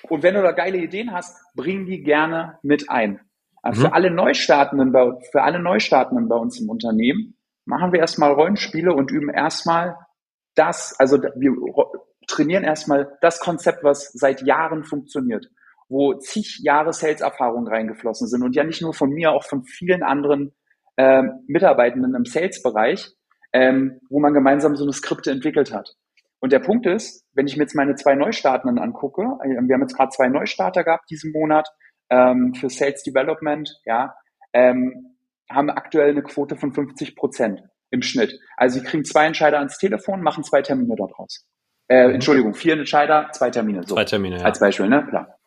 [0.09, 3.21] und wenn du da geile Ideen hast, bring die gerne mit ein.
[3.61, 3.85] Also mhm.
[3.85, 8.93] Für alle Neustartenden bei, für alle Neustartenden bei uns im Unternehmen machen wir erstmal Rollenspiele
[8.93, 9.97] und üben erstmal
[10.55, 11.51] das, also wir
[12.27, 15.49] trainieren erstmal das Konzept, was seit Jahren funktioniert,
[15.89, 20.03] wo zig Jahre Sales-Erfahrung reingeflossen sind und ja nicht nur von mir, auch von vielen
[20.03, 20.53] anderen
[20.97, 23.11] äh, Mitarbeitenden im Sales-Bereich,
[23.53, 25.95] ähm, wo man gemeinsam so eine Skripte entwickelt hat.
[26.39, 29.81] Und der Punkt ist, wenn ich mir jetzt meine zwei Neustartenden angucke, äh, wir haben
[29.81, 31.67] jetzt gerade zwei Neustarter gehabt diesen Monat
[32.09, 34.15] ähm, für Sales Development, ja,
[34.53, 35.15] ähm,
[35.49, 38.39] haben aktuell eine Quote von 50 Prozent im Schnitt.
[38.57, 41.45] Also sie kriegen zwei Entscheider ans Telefon, machen zwei Termine daraus.
[41.87, 42.13] Äh.
[42.13, 43.83] Entschuldigung, vier Entscheider, zwei Termine.
[43.85, 43.95] So.
[43.95, 44.45] Zwei Termine, ja.
[44.45, 45.05] Als Beispiel, ne?
[45.07, 45.37] Klar.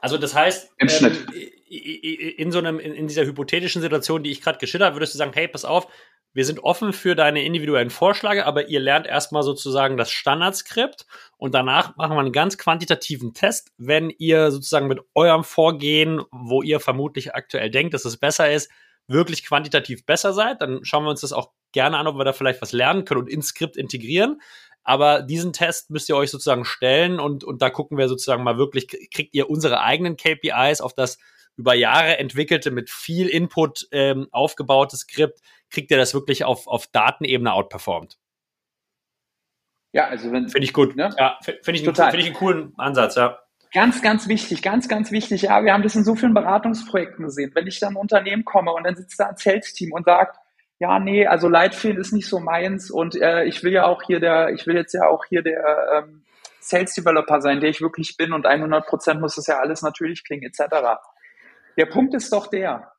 [0.00, 1.26] Also das heißt, im ähm, Schnitt.
[1.70, 5.32] In so einem, in, in dieser hypothetischen Situation, die ich gerade geschildert, würdest du sagen,
[5.34, 5.86] hey, pass auf,
[6.34, 11.06] wir sind offen für deine individuellen Vorschläge, aber ihr lernt erstmal sozusagen das Standardskript
[11.36, 13.70] und danach machen wir einen ganz quantitativen Test.
[13.76, 18.70] Wenn ihr sozusagen mit eurem Vorgehen, wo ihr vermutlich aktuell denkt, dass es besser ist,
[19.08, 22.32] wirklich quantitativ besser seid, dann schauen wir uns das auch gerne an, ob wir da
[22.32, 24.40] vielleicht was lernen können und ins Skript integrieren.
[24.84, 28.58] Aber diesen Test müsst ihr euch sozusagen stellen und, und da gucken wir sozusagen mal
[28.58, 31.18] wirklich, kriegt ihr unsere eigenen KPIs auf das
[31.56, 36.86] über Jahre entwickelte, mit viel Input ähm, aufgebaute Skript, kriegt ihr das wirklich auf, auf
[36.88, 38.18] Datenebene outperformt.
[39.92, 40.48] Ja, also wenn.
[40.48, 40.96] Finde ich gut.
[40.96, 41.14] Ne?
[41.18, 42.10] Ja, finde ich, Total.
[42.10, 43.38] Find ich einen coolen Ansatz, ja.
[43.74, 45.42] Ganz, ganz wichtig, ganz, ganz wichtig.
[45.42, 47.52] Ja, wir haben das in so vielen Beratungsprojekten gesehen.
[47.54, 50.36] Wenn ich dann ein Unternehmen komme und dann sitzt da ein Sales-Team und sagt,
[50.82, 54.18] ja, nee, also Leitfäden ist nicht so meins und äh, ich will ja auch hier
[54.18, 55.62] der, ich will jetzt ja auch hier der
[55.94, 56.24] ähm,
[56.58, 60.24] Sales Developer sein, der ich wirklich bin und 100 Prozent muss das ja alles natürlich
[60.24, 60.98] klingen, etc.
[61.76, 62.90] Der Punkt ist doch der,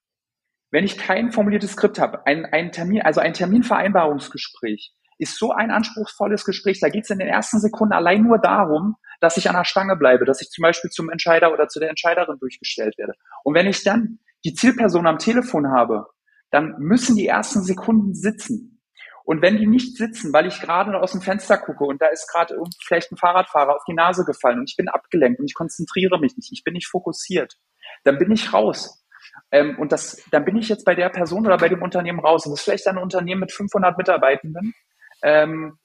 [0.72, 5.70] wenn ich kein formuliertes Skript habe, ein, ein Termin, also ein Terminvereinbarungsgespräch, ist so ein
[5.70, 6.80] anspruchsvolles Gespräch.
[6.80, 9.98] Da geht es in den ersten Sekunden allein nur darum, dass ich an der Stange
[9.98, 13.16] bleibe, dass ich zum Beispiel zum Entscheider oder zu der Entscheiderin durchgestellt werde.
[13.44, 16.08] Und wenn ich dann die Zielperson am Telefon habe,
[16.54, 18.80] dann müssen die ersten Sekunden sitzen.
[19.26, 22.30] Und wenn die nicht sitzen, weil ich gerade aus dem Fenster gucke und da ist
[22.32, 26.20] gerade vielleicht ein Fahrradfahrer auf die Nase gefallen und ich bin abgelenkt und ich konzentriere
[26.20, 27.56] mich nicht, ich bin nicht fokussiert,
[28.04, 29.04] dann bin ich raus.
[29.50, 32.46] Ähm, und das, dann bin ich jetzt bei der Person oder bei dem Unternehmen raus.
[32.46, 34.76] Und das ist vielleicht ein Unternehmen mit 500 Mitarbeitenden
[35.24, 35.80] ähm,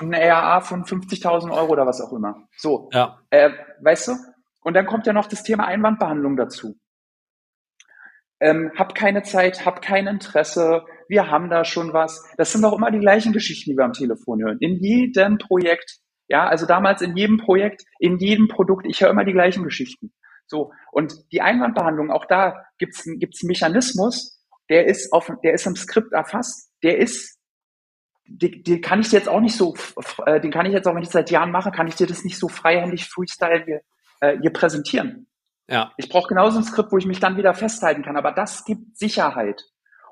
[0.00, 2.48] und eine RA von 50.000 Euro oder was auch immer.
[2.56, 3.20] So, ja.
[3.30, 4.12] äh, weißt du?
[4.62, 6.76] Und dann kommt ja noch das Thema Einwandbehandlung dazu.
[8.40, 12.24] Ähm, hab keine Zeit, hab kein Interesse, wir haben da schon was.
[12.36, 14.56] Das sind doch immer die gleichen Geschichten, die wir am Telefon hören.
[14.60, 15.98] In jedem Projekt,
[16.28, 20.12] ja, also damals in jedem Projekt, in jedem Produkt, ich höre immer die gleichen Geschichten.
[20.46, 25.66] So, und die Einwandbehandlung, auch da gibt's gibt's einen Mechanismus, der ist auf, der ist
[25.66, 27.38] im Skript erfasst, der ist,
[28.24, 29.74] den, den kann ich jetzt auch nicht so,
[30.26, 32.24] äh, den kann ich jetzt auch, wenn ich seit Jahren mache, kann ich dir das
[32.24, 33.80] nicht so freihändig freestyle hier,
[34.20, 35.26] äh, hier präsentieren.
[35.70, 35.92] Ja.
[35.96, 38.98] Ich brauche genauso ein Skript, wo ich mich dann wieder festhalten kann, aber das gibt
[38.98, 39.62] Sicherheit.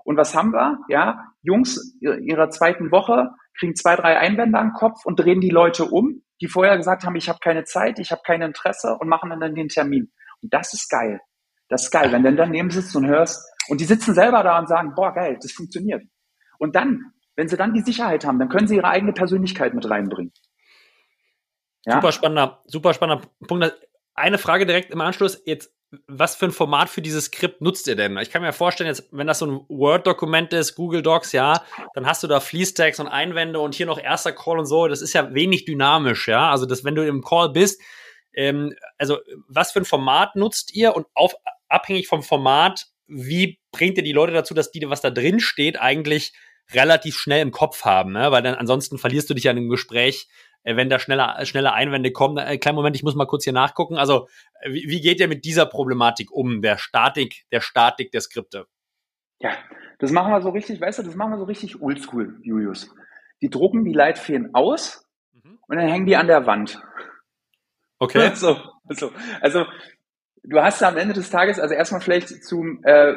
[0.04, 0.78] Und was haben wir?
[0.88, 5.84] Ja, Jungs ihrer zweiten Woche kriegen zwei, drei Einwände den Kopf und drehen die Leute
[5.84, 9.28] um, die vorher gesagt haben, ich habe keine Zeit, ich habe kein Interesse und machen
[9.28, 10.12] dann den Termin.
[10.40, 11.20] Und das ist geil.
[11.68, 13.44] Das ist geil, wenn du daneben sitzt und hörst.
[13.68, 16.02] Und die sitzen selber da und sagen, boah, geil, das funktioniert.
[16.58, 19.90] Und dann, wenn sie dann die Sicherheit haben, dann können sie ihre eigene Persönlichkeit mit
[19.90, 20.32] reinbringen.
[21.84, 21.94] Ja?
[21.94, 23.76] Super spannender, super spannender Punkt.
[24.18, 25.40] Eine Frage direkt im Anschluss.
[25.44, 25.72] Jetzt,
[26.06, 28.16] was für ein Format für dieses Skript nutzt ihr denn?
[28.18, 31.62] Ich kann mir vorstellen, jetzt, wenn das so ein Word-Dokument ist, Google Docs, ja,
[31.94, 34.88] dann hast du da Fließtext und Einwände und hier noch erster Call und so.
[34.88, 36.50] Das ist ja wenig dynamisch, ja.
[36.50, 37.80] Also, das, wenn du im Call bist,
[38.34, 41.34] ähm, also was für ein Format nutzt ihr und auf,
[41.68, 45.80] abhängig vom Format, wie bringt ihr die Leute dazu, dass die, was da drin steht,
[45.80, 46.32] eigentlich
[46.72, 48.30] relativ schnell im Kopf haben, ne?
[48.30, 50.28] weil dann ansonsten verlierst du dich ja in einem Gespräch,
[50.76, 52.38] wenn da schneller, schneller Einwände kommen.
[52.38, 53.96] Äh, kleinen Moment, ich muss mal kurz hier nachgucken.
[53.96, 54.28] Also,
[54.60, 58.66] äh, wie, wie geht ihr mit dieser Problematik um, der Statik, der Statik der Skripte?
[59.40, 59.52] Ja,
[59.98, 62.94] das machen wir so richtig, weißt du, das machen wir so richtig oldschool, Julius.
[63.40, 65.58] Die drucken die Leitfäden aus mhm.
[65.68, 66.80] und dann hängen die an der Wand.
[67.98, 68.32] Okay.
[68.34, 68.56] So,
[68.90, 69.12] so.
[69.40, 69.66] Also
[70.42, 73.14] du hast am Ende des Tages, also erstmal vielleicht zum, äh,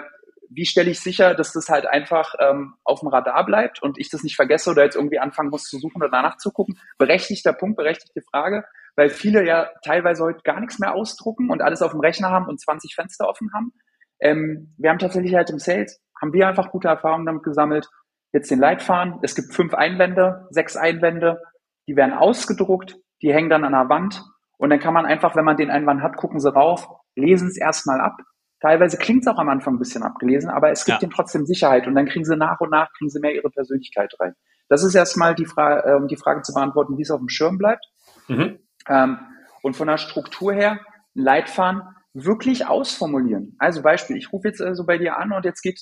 [0.54, 4.10] wie stelle ich sicher, dass das halt einfach ähm, auf dem Radar bleibt und ich
[4.10, 6.78] das nicht vergesse oder jetzt irgendwie anfangen muss zu suchen oder danach zu gucken.
[6.98, 11.82] Berechtigter Punkt, berechtigte Frage, weil viele ja teilweise heute gar nichts mehr ausdrucken und alles
[11.82, 13.72] auf dem Rechner haben und 20 Fenster offen haben.
[14.20, 17.88] Ähm, wir haben tatsächlich halt im Sales, haben wir einfach gute Erfahrungen damit gesammelt.
[18.34, 21.42] Jetzt den Leitfaden, es gibt fünf Einwände, sechs Einwände,
[21.88, 24.22] die werden ausgedruckt, die hängen dann an der Wand
[24.58, 27.58] und dann kann man einfach, wenn man den Einwand hat, gucken sie rauf, lesen es
[27.58, 28.18] erstmal ab.
[28.62, 31.08] Teilweise klingt es auch am Anfang ein bisschen abgelesen, aber es gibt ja.
[31.08, 34.14] ihnen trotzdem Sicherheit und dann kriegen sie nach und nach, kriegen sie mehr ihre Persönlichkeit
[34.20, 34.36] rein.
[34.70, 37.30] Das ist erstmal die Frage, äh, um die Frage zu beantworten, wie es auf dem
[37.30, 37.84] Schirm bleibt.
[38.28, 38.60] Mhm.
[38.88, 39.20] Ähm,
[39.64, 40.80] und von der Struktur her,
[41.16, 41.82] ein Leitfaden
[42.14, 43.56] wirklich ausformulieren.
[43.58, 45.80] Also Beispiel, ich rufe jetzt also bei dir an und jetzt geht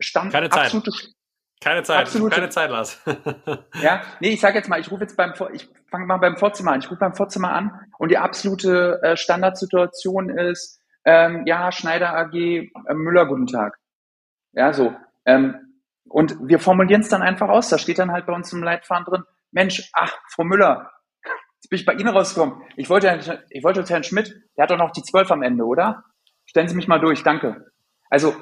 [0.00, 0.66] Stand Keine Zeit.
[0.66, 0.90] absolute
[1.62, 3.00] keine Zeit, absolute, keine Zeit, Lars.
[3.82, 6.72] ja, nee, ich sage jetzt mal, ich rufe jetzt beim, ich fange mal beim Vorzimmer
[6.72, 6.80] an.
[6.80, 12.34] Ich rufe beim Vorzimmer an und die absolute äh, Standardsituation ist, ähm, ja, Schneider AG,
[12.34, 13.78] äh, Müller, guten Tag.
[14.52, 14.94] Ja, so.
[15.24, 15.56] Ähm,
[16.08, 17.68] und wir formulieren es dann einfach aus.
[17.68, 20.90] Da steht dann halt bei uns im Leitfaden drin, Mensch, ach, Frau Müller,
[21.56, 22.62] jetzt bin ich bei Ihnen rausgekommen.
[22.76, 26.04] Ich wollte, ich wollte Herrn Schmidt, der hat doch noch die zwölf am Ende, oder?
[26.44, 27.66] Stellen Sie mich mal durch, danke.
[28.10, 28.34] Also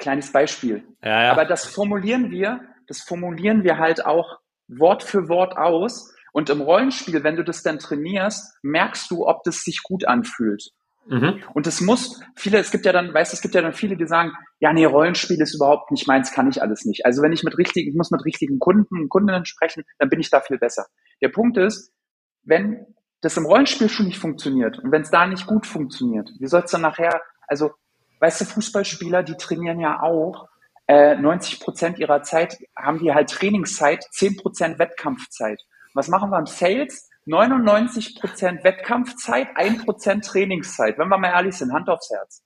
[0.00, 0.82] Kleines Beispiel.
[1.04, 1.32] Ja, ja.
[1.32, 6.12] Aber das formulieren wir, das formulieren wir halt auch Wort für Wort aus.
[6.32, 10.70] Und im Rollenspiel, wenn du das dann trainierst, merkst du, ob das sich gut anfühlt.
[11.10, 11.42] Mhm.
[11.54, 13.96] Und es muss, viele, es gibt ja dann, weißt du, es gibt ja dann viele,
[13.96, 17.04] die sagen, ja, nee, Rollenspiel ist überhaupt nicht meins, kann ich alles nicht.
[17.04, 20.20] Also wenn ich mit richtigen, ich muss mit richtigen Kunden und Kundinnen sprechen, dann bin
[20.20, 20.86] ich da viel besser.
[21.20, 21.92] Der Punkt ist,
[22.44, 22.86] wenn
[23.22, 26.62] das im Rollenspiel schon nicht funktioniert und wenn es da nicht gut funktioniert, wie soll
[26.62, 27.72] es dann nachher, also,
[28.20, 30.48] weißt du, Fußballspieler, die trainieren ja auch,
[30.86, 35.60] äh, 90 Prozent ihrer Zeit haben die halt Trainingszeit, 10 Prozent Wettkampfzeit.
[35.92, 37.09] Was machen wir im Sales?
[37.26, 40.98] 99 Prozent Wettkampfzeit, 1 Prozent Trainingszeit.
[40.98, 42.42] Wenn wir mal ehrlich sind, Hand aufs Herz.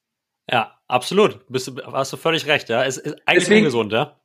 [0.51, 1.47] Ja, absolut.
[1.49, 2.85] Bist du, hast du völlig recht, ja.
[2.85, 4.21] Es ist eigentlich deswegen, ungesund, ja.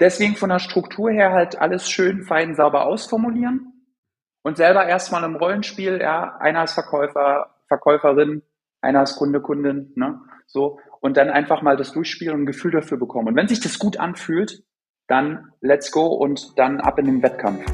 [0.00, 3.72] Deswegen von der Struktur her halt alles schön, fein, sauber ausformulieren
[4.42, 8.42] und selber erstmal im Rollenspiel, ja, einer ist Verkäufer, Verkäuferin,
[8.82, 12.72] einer ist Kunde, Kundin, ne, so, und dann einfach mal das durchspielen und ein Gefühl
[12.72, 13.28] dafür bekommen.
[13.28, 14.62] Und wenn sich das gut anfühlt,
[15.08, 17.64] dann let's go und dann ab in den Wettkampf.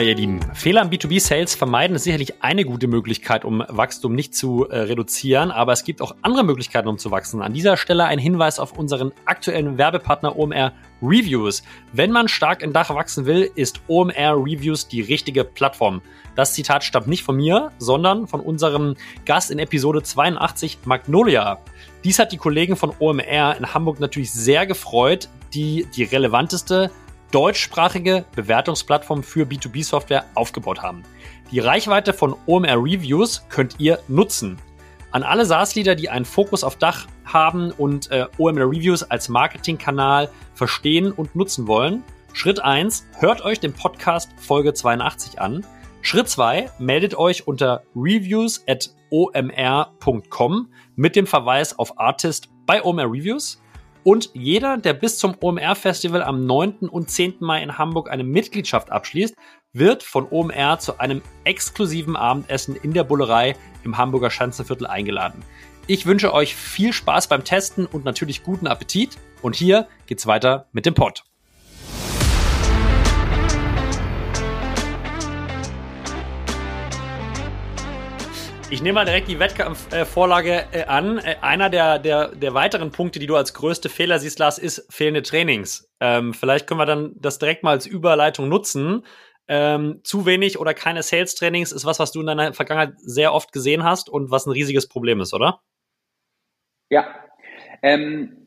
[0.00, 4.34] Ja, ihr Lieben, Fehler im B2B-Sales vermeiden ist sicherlich eine gute Möglichkeit, um Wachstum nicht
[4.34, 7.42] zu äh, reduzieren, aber es gibt auch andere Möglichkeiten, um zu wachsen.
[7.42, 11.62] An dieser Stelle ein Hinweis auf unseren aktuellen Werbepartner OMR Reviews.
[11.92, 16.00] Wenn man stark in Dach wachsen will, ist OMR Reviews die richtige Plattform.
[16.34, 18.94] Das Zitat stammt nicht von mir, sondern von unserem
[19.26, 21.58] Gast in Episode 82, Magnolia.
[22.04, 26.90] Dies hat die Kollegen von OMR in Hamburg natürlich sehr gefreut, die die relevanteste
[27.30, 31.02] deutschsprachige Bewertungsplattform für B2B-Software aufgebaut haben.
[31.50, 34.58] Die Reichweite von OMR Reviews könnt ihr nutzen.
[35.12, 40.30] An alle SaaS-Leader, die einen Fokus auf Dach haben und äh, OMR Reviews als Marketingkanal
[40.54, 42.04] verstehen und nutzen wollen.
[42.32, 45.66] Schritt 1, hört euch den Podcast Folge 82 an.
[46.02, 53.06] Schritt 2, meldet euch unter reviews at omr.com mit dem Verweis auf Artist bei OMR
[53.06, 53.60] Reviews.
[54.02, 56.88] Und jeder, der bis zum OMR-Festival am 9.
[56.88, 57.36] und 10.
[57.40, 59.34] Mai in Hamburg eine Mitgliedschaft abschließt,
[59.72, 65.44] wird von OMR zu einem exklusiven Abendessen in der Bullerei im Hamburger Schanzenviertel eingeladen.
[65.86, 69.18] Ich wünsche euch viel Spaß beim Testen und natürlich guten Appetit.
[69.42, 71.24] Und hier geht's weiter mit dem Pod.
[78.72, 81.18] Ich nehme mal direkt die Wettkampfvorlage äh, an.
[81.18, 84.86] Äh, einer der, der, der weiteren Punkte, die du als größte Fehler siehst, Lars, ist
[84.94, 85.90] fehlende Trainings.
[85.98, 89.04] Ähm, vielleicht können wir dann das direkt mal als Überleitung nutzen.
[89.48, 93.50] Ähm, zu wenig oder keine Sales-Trainings ist was, was du in deiner Vergangenheit sehr oft
[93.50, 95.62] gesehen hast und was ein riesiges Problem ist, oder?
[96.90, 97.08] Ja.
[97.82, 98.46] Ähm,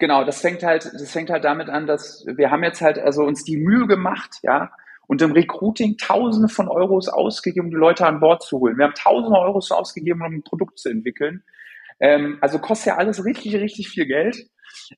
[0.00, 3.22] genau, das fängt halt, das fängt halt damit an, dass wir haben jetzt halt also
[3.22, 4.72] uns die Mühe gemacht, ja,
[5.10, 8.78] und im Recruiting Tausende von Euros ausgegeben, um die Leute an Bord zu holen.
[8.78, 11.42] Wir haben Tausende Euros ausgegeben, um ein Produkt zu entwickeln.
[11.98, 14.48] Ähm, also kostet ja alles richtig, richtig viel Geld.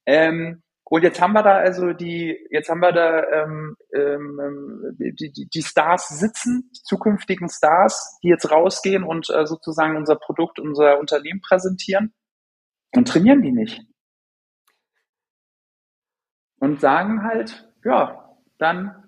[0.05, 5.33] Ähm, und jetzt haben wir da also die, jetzt haben wir da ähm, ähm, die,
[5.33, 10.61] die, die Stars sitzen, die zukünftigen Stars, die jetzt rausgehen und äh, sozusagen unser Produkt,
[10.61, 12.13] unser Unternehmen präsentieren
[12.95, 13.81] und trainieren die nicht.
[16.61, 19.02] Und sagen halt, ja, dann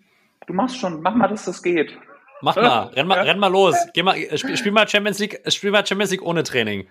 [0.46, 1.98] Du machst schon, mach mal, dass das geht.
[2.42, 3.76] Mach mal, renn mal, renn mal los.
[3.94, 6.88] Geh mal, spiel, spiel mal Champions League, spiel mal Champions League ohne Training.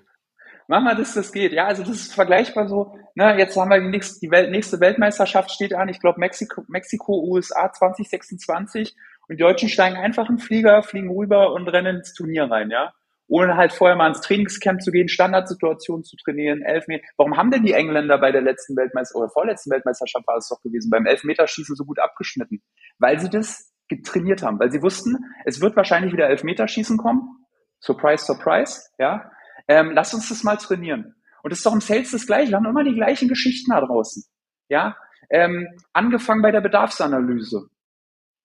[0.68, 1.52] Mach mal, dass das geht.
[1.52, 2.96] Ja, also das ist vergleichbar so.
[3.16, 5.90] Ne, jetzt haben wir die nächste, die Welt, nächste Weltmeisterschaft steht an.
[5.90, 8.96] Ich glaube Mexiko, Mexiko, USA 2026.
[9.28, 12.70] Und die Deutschen steigen einfach in den Flieger, fliegen rüber und rennen ins Turnier rein,
[12.72, 12.94] ja
[13.28, 17.04] ohne halt vorher mal ins Trainingscamp zu gehen, Standardsituationen zu trainieren, Elfmeter.
[17.18, 20.62] Warum haben denn die Engländer bei der letzten Weltmeister oder vorletzten Weltmeisterschaft war es doch
[20.62, 22.62] gewesen, beim Elfmeterschießen so gut abgeschnitten?
[23.00, 27.46] Weil sie das getrainiert haben, weil sie wussten, es wird wahrscheinlich wieder Elfmeterschießen kommen.
[27.80, 29.30] Surprise, surprise, ja.
[29.68, 31.16] Ähm, lass uns das mal trainieren.
[31.44, 32.52] Und das ist doch im Sales das Gleiche.
[32.52, 34.24] Wir haben immer die gleichen Geschichten da draußen.
[34.70, 34.96] Ja,
[35.30, 37.70] ähm, angefangen bei der Bedarfsanalyse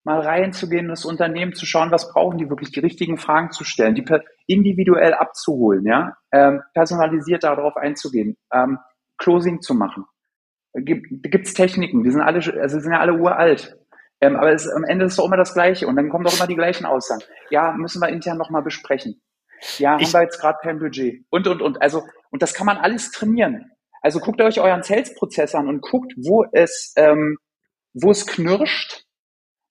[0.05, 3.65] mal reinzugehen, in das Unternehmen zu schauen, was brauchen die wirklich, die richtigen Fragen zu
[3.65, 4.05] stellen, die
[4.47, 8.79] individuell abzuholen, ja, ähm, personalisiert darauf einzugehen, ähm,
[9.19, 10.05] Closing zu machen.
[10.75, 13.78] Gibt es Techniken, die sind alle, also sind ja alle uralt.
[14.21, 16.35] Ähm, aber es, am Ende ist es doch immer das Gleiche und dann kommen doch
[16.35, 17.23] immer die gleichen Aussagen.
[17.51, 19.21] Ja, müssen wir intern nochmal besprechen.
[19.79, 21.25] Ja, ich, haben wir jetzt gerade kein Budget.
[21.31, 21.83] Und, und, und.
[21.83, 23.71] Also, und das kann man alles trainieren.
[24.03, 27.37] Also guckt euch euren Sales-Prozess an und guckt, wo es, ähm,
[27.95, 29.09] wo es knirscht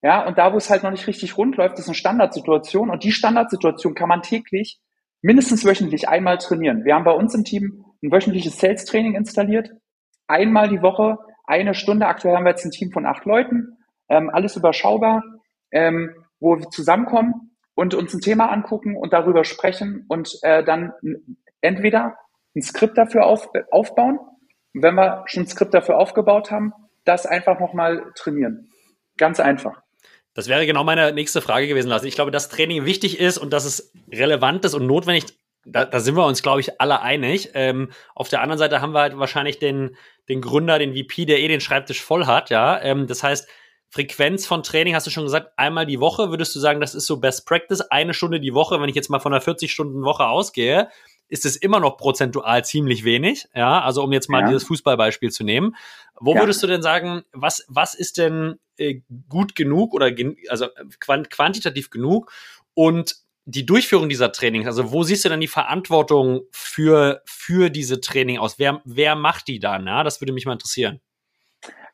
[0.04, 2.90] ja, und da, wo es halt noch nicht richtig rund läuft, ist eine Standardsituation.
[2.90, 4.80] Und die Standardsituation kann man täglich,
[5.22, 6.86] mindestens wöchentlich einmal trainieren.
[6.86, 9.72] Wir haben bei uns im Team ein wöchentliches Sales-Training installiert.
[10.28, 12.06] Einmal die Woche, eine Stunde.
[12.06, 13.77] Aktuell haben wir jetzt ein Team von acht Leuten.
[14.10, 15.24] Ähm, alles überschaubar,
[15.72, 20.94] ähm, wo wir zusammenkommen und uns ein Thema angucken und darüber sprechen und äh, dann
[21.62, 22.18] entweder
[22.56, 24.20] ein Skript dafür auf, aufbauen.
[24.74, 26.74] Und wenn wir schon ein Skript dafür aufgebaut haben,
[27.06, 28.70] das einfach nochmal trainieren.
[29.18, 29.82] Ganz einfach.
[30.34, 32.04] Das wäre genau meine nächste Frage gewesen, Lars.
[32.04, 35.26] Ich glaube, dass Training wichtig ist und dass es relevant ist und notwendig.
[35.66, 37.52] Da, da sind wir uns, glaube ich, alle einig.
[37.56, 39.96] Ähm, auf der anderen Seite haben wir halt wahrscheinlich den,
[40.30, 42.80] den Gründer, den VP, der eh den Schreibtisch voll hat, ja.
[42.82, 43.50] Ähm, das heißt,
[43.90, 47.06] Frequenz von Training, hast du schon gesagt, einmal die Woche, würdest du sagen, das ist
[47.06, 50.90] so Best Practice, eine Stunde die Woche, wenn ich jetzt mal von einer 40-Stunden-Woche ausgehe,
[51.30, 54.48] ist es immer noch prozentual ziemlich wenig, ja, also um jetzt mal ja.
[54.48, 55.76] dieses Fußballbeispiel zu nehmen.
[56.20, 56.42] Wo ja.
[56.42, 60.68] würdest du denn sagen, was, was ist denn äh, gut genug oder gen also
[61.00, 62.32] quant quantitativ genug
[62.74, 63.16] und
[63.50, 68.40] die Durchführung dieser Trainings, also wo siehst du denn die Verantwortung für, für diese Training
[68.40, 68.60] aus?
[68.60, 69.88] Wer, wer macht die dann?
[69.88, 70.04] Ja?
[70.04, 71.00] Das würde mich mal interessieren.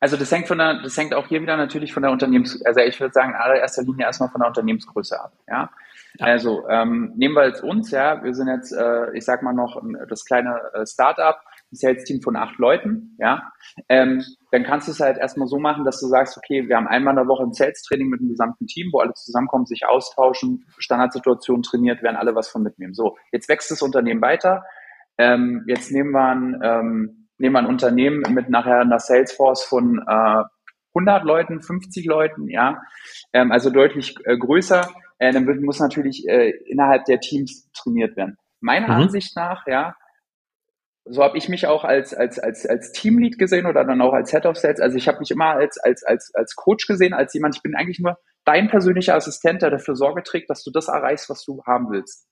[0.04, 2.80] Also das hängt von der, das hängt auch hier wieder natürlich von der Unternehmens, also
[2.80, 5.32] ich würde sagen, in allererster Linie erstmal von der Unternehmensgröße ab.
[5.48, 5.70] Ja.
[6.18, 6.26] ja.
[6.26, 9.80] Also ähm, nehmen wir jetzt uns, ja, wir sind jetzt, äh, ich sag mal noch
[10.10, 11.36] das kleine äh, Startup,
[11.72, 13.50] ein Sales-Team von acht Leuten, ja.
[13.88, 16.86] Ähm, dann kannst du es halt erstmal so machen, dass du sagst, okay, wir haben
[16.86, 20.66] einmal in der Woche ein Sales-Training mit dem gesamten Team, wo alle zusammenkommen, sich austauschen,
[20.76, 22.92] Standardsituationen trainiert, werden alle was von mitnehmen.
[22.92, 24.64] So, jetzt wächst das Unternehmen weiter.
[25.16, 29.98] Ähm, jetzt nehmen wir ein ähm, nehmen wir ein Unternehmen mit nachher einer Salesforce von
[30.06, 30.42] äh,
[30.94, 32.80] 100 Leuten, 50 Leuten, ja,
[33.32, 38.16] ähm, also deutlich äh, größer, äh, dann wird, muss natürlich äh, innerhalb der Teams trainiert
[38.16, 38.36] werden.
[38.60, 39.02] Meiner mhm.
[39.02, 39.96] Ansicht nach, ja,
[41.06, 44.30] so habe ich mich auch als als als als Teamlead gesehen oder dann auch als
[44.30, 44.80] Head of Sales.
[44.80, 47.56] Also ich habe mich immer als als als als Coach gesehen, als jemand.
[47.56, 51.28] Ich bin eigentlich nur dein persönlicher Assistent, der dafür Sorge trägt, dass du das erreichst,
[51.28, 52.26] was du haben willst.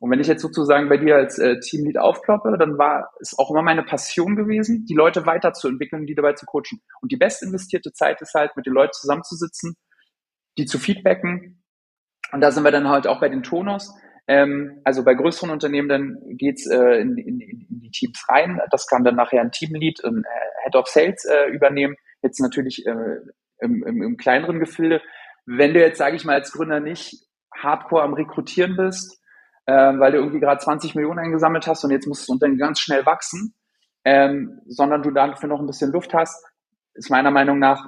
[0.00, 3.50] Und wenn ich jetzt sozusagen bei dir als äh, Teamlead aufkloppe, dann war es auch
[3.50, 6.80] immer meine Passion gewesen, die Leute weiterzuentwickeln, die dabei zu coachen.
[7.00, 9.74] Und die best investierte Zeit ist halt, mit den Leuten zusammenzusitzen,
[10.56, 11.64] die zu feedbacken.
[12.32, 13.92] Und da sind wir dann halt auch bei den Tonos.
[14.28, 18.60] Ähm, also bei größeren Unternehmen dann geht's äh, in, in, in die Teams rein.
[18.70, 21.96] Das kann dann nachher ein Teamlead, ein äh, Head of Sales äh, übernehmen.
[22.22, 23.16] Jetzt natürlich äh,
[23.60, 25.00] im, im, im kleineren Gefilde.
[25.46, 27.26] Wenn du jetzt, sage ich mal, als Gründer nicht
[27.56, 29.18] hardcore am Rekrutieren bist,
[29.68, 32.80] ähm, weil du irgendwie gerade 20 Millionen eingesammelt hast und jetzt musst du dann ganz
[32.80, 33.54] schnell wachsen,
[34.02, 36.42] ähm, sondern du dafür noch ein bisschen Luft hast,
[36.94, 37.86] ist meiner Meinung nach,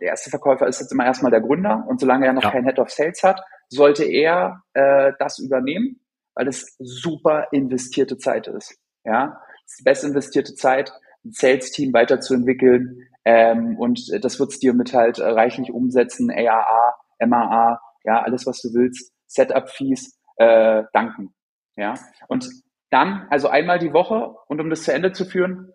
[0.00, 2.50] der erste Verkäufer ist jetzt immer erstmal der Gründer und solange er noch ja.
[2.50, 6.00] kein Head of Sales hat, sollte er äh, das übernehmen,
[6.34, 8.78] weil es super investierte Zeit ist.
[9.04, 10.90] Ja, es ist die best investierte Zeit,
[11.22, 16.94] ein Sales-Team weiterzuentwickeln ähm, und das wird's dir mit halt reichlich umsetzen, AAA,
[17.26, 21.34] MAA, ja, alles was du willst, Setup-Fees, äh, danken.
[21.76, 21.94] Ja,
[22.28, 22.48] und
[22.88, 25.72] dann, also einmal die Woche und um das zu Ende zu führen,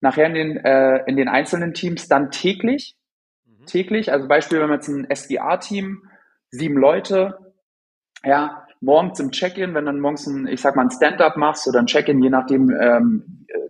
[0.00, 2.96] nachher in den, äh, in den einzelnen Teams dann täglich,
[3.44, 3.66] mhm.
[3.66, 6.02] täglich, also Beispiel, wenn man jetzt ein SDA-Team,
[6.50, 7.52] sieben Leute,
[8.24, 11.78] ja, morgens im Check-in, wenn dann morgens ein, ich sag mal, ein Stand-up machst oder
[11.78, 13.68] ein Check-in, je nachdem, ähm, äh,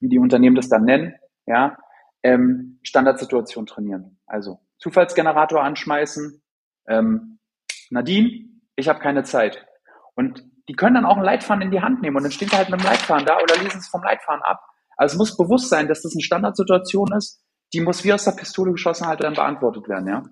[0.00, 1.14] wie die Unternehmen das dann nennen,
[1.46, 1.76] ja,
[2.22, 4.18] ähm, Standardsituation trainieren.
[4.26, 6.42] Also Zufallsgenerator anschmeißen,
[6.88, 7.38] ähm,
[7.90, 9.66] Nadine, ich habe keine Zeit.
[10.14, 12.58] Und die können dann auch einen Leitfaden in die Hand nehmen und dann steht er
[12.58, 14.60] halt mit dem Leitfaden da oder lesen es vom Leitfaden ab.
[14.96, 17.42] Also es muss bewusst sein, dass das eine Standardsituation ist,
[17.72, 20.22] die muss wie aus der Pistole geschossen halt dann beantwortet werden, ja.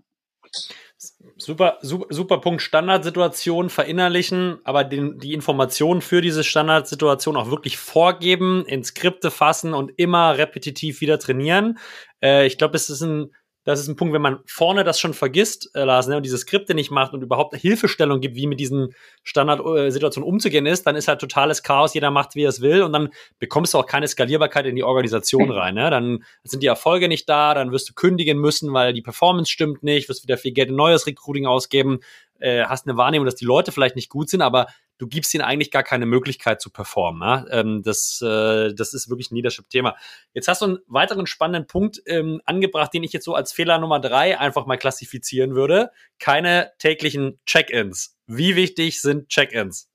[1.37, 2.61] Super, super, super Punkt.
[2.61, 9.75] Standardsituation verinnerlichen, aber den, die Informationen für diese Standardsituation auch wirklich vorgeben, in Skripte fassen
[9.75, 11.79] und immer repetitiv wieder trainieren.
[12.21, 13.33] Äh, ich glaube, es ist ein
[13.69, 16.39] das ist ein Punkt, wenn man vorne das schon vergisst, äh, Lars, ne, und diese
[16.39, 18.95] Skripte nicht macht und überhaupt Hilfestellung gibt, wie mit diesen
[19.25, 22.95] Standardsituationen umzugehen ist, dann ist halt totales Chaos, jeder macht, wie er es will und
[22.95, 25.75] dann bekommst du auch keine Skalierbarkeit in die Organisation rein.
[25.75, 25.91] Ne?
[25.91, 29.83] Dann sind die Erfolge nicht da, dann wirst du kündigen müssen, weil die Performance stimmt
[29.83, 32.01] nicht, wirst wieder viel Geld in neues Recruiting ausgeben,
[32.39, 34.67] äh, hast eine Wahrnehmung, dass die Leute vielleicht nicht gut sind, aber
[34.99, 37.23] du gibst ihnen eigentlich gar keine Möglichkeit zu performen.
[37.23, 37.45] Ja?
[37.51, 39.97] Ähm, das, äh, das ist wirklich ein Leadership-Thema.
[40.35, 43.79] Jetzt hast du einen weiteren spannenden Punkt ähm, angebracht, den ich jetzt so als Fehler
[43.79, 45.91] Nummer drei einfach mal klassifizieren würde.
[46.19, 48.17] Keine täglichen Check-ins.
[48.27, 49.91] Wie wichtig sind Check-ins?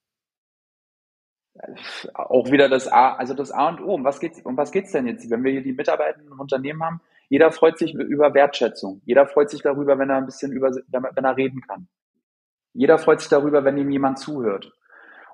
[2.16, 3.94] Auch wieder das A, also das A und O.
[3.94, 5.30] Um was geht's, um was geht's denn jetzt?
[5.30, 9.02] Wenn wir hier die Mitarbeiter im Unternehmen haben, jeder freut sich über Wertschätzung.
[9.06, 11.88] Jeder freut sich darüber, wenn er ein bisschen über, wenn er reden kann.
[12.74, 14.72] Jeder freut sich darüber, wenn ihm jemand zuhört.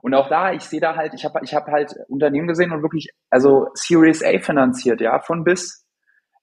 [0.01, 2.81] Und auch da, ich sehe da halt, ich habe ich hab halt Unternehmen gesehen und
[2.81, 5.85] wirklich, also Series A finanziert, ja, von bis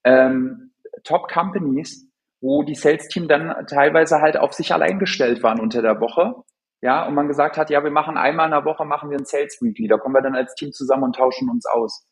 [0.03, 0.73] ähm,
[1.03, 2.07] Top Companies,
[2.39, 6.35] wo die Sales Team dann teilweise halt auf sich allein gestellt waren unter der Woche.
[6.81, 9.25] Ja, und man gesagt hat, ja, wir machen einmal in der Woche machen wir ein
[9.25, 12.07] Sales Weekly, da kommen wir dann als Team zusammen und tauschen uns aus.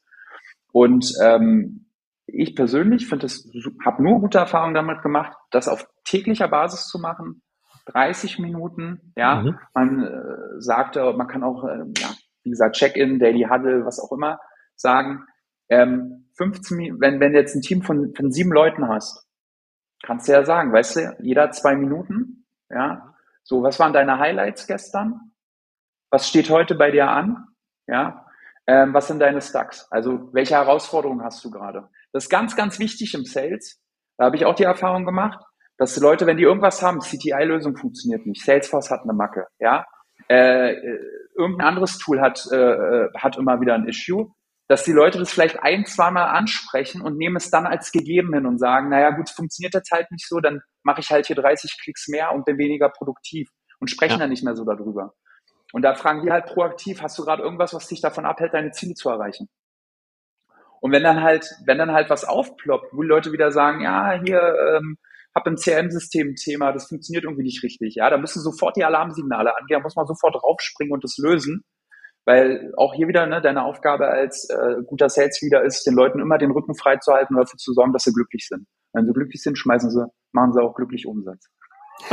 [0.71, 1.91] Und ähm,
[2.25, 3.47] ich persönlich finde es,
[3.85, 7.43] habe nur gute Erfahrungen damit gemacht, das auf täglicher Basis zu machen,
[7.85, 9.41] 30 Minuten, ja.
[9.41, 9.59] Mhm.
[9.73, 12.09] Man äh, sagte, man kann auch, äh, ja,
[12.43, 14.39] wie gesagt, Check-in, Daily Huddle, was auch immer
[14.75, 15.25] sagen.
[15.69, 19.25] Ähm, 15 Minuten, wenn, wenn du jetzt ein Team von, von sieben Leuten hast,
[20.05, 23.15] Kannst du ja sagen, weißt du, jeder zwei Minuten, ja.
[23.43, 25.31] So, was waren deine Highlights gestern?
[26.11, 27.47] Was steht heute bei dir an?
[27.87, 28.25] Ja.
[28.67, 29.87] Ähm, was sind deine Stacks?
[29.91, 31.89] Also, welche Herausforderungen hast du gerade?
[32.11, 33.81] Das ist ganz, ganz wichtig im Sales.
[34.17, 35.43] Da habe ich auch die Erfahrung gemacht,
[35.77, 39.85] dass die Leute, wenn die irgendwas haben, CTI-Lösung funktioniert nicht, Salesforce hat eine Macke, ja.
[40.29, 40.99] Äh, äh,
[41.35, 44.33] irgendein anderes Tool hat, äh, äh hat immer wieder ein Issue
[44.67, 48.45] dass die Leute das vielleicht ein, zweimal ansprechen und nehmen es dann als gegeben hin
[48.45, 51.79] und sagen, naja gut, funktioniert jetzt halt nicht so, dann mache ich halt hier 30
[51.81, 53.49] Klicks mehr und bin weniger produktiv
[53.79, 54.19] und sprechen ja.
[54.19, 55.13] dann nicht mehr so darüber.
[55.71, 58.71] Und da fragen wir halt proaktiv, hast du gerade irgendwas, was dich davon abhält, deine
[58.71, 59.49] Ziele zu erreichen?
[60.79, 64.19] Und wenn dann halt, wenn dann halt was aufploppt, wo die Leute wieder sagen, ja,
[64.23, 64.97] hier, ähm,
[65.35, 68.85] hab im CRM-System ein Thema, das funktioniert irgendwie nicht richtig, ja, da müssen sofort die
[68.85, 71.63] Alarmsignale angehen, da muss man sofort draufspringen und das lösen.
[72.27, 76.19] Weil auch hier wieder ne, deine Aufgabe als äh, guter Sales Leader ist, den Leuten
[76.19, 78.65] immer den Rücken frei zu halten und dafür zu sorgen, dass sie glücklich sind.
[78.93, 81.45] Wenn sie glücklich sind, schmeißen sie, machen sie auch glücklich Umsatz.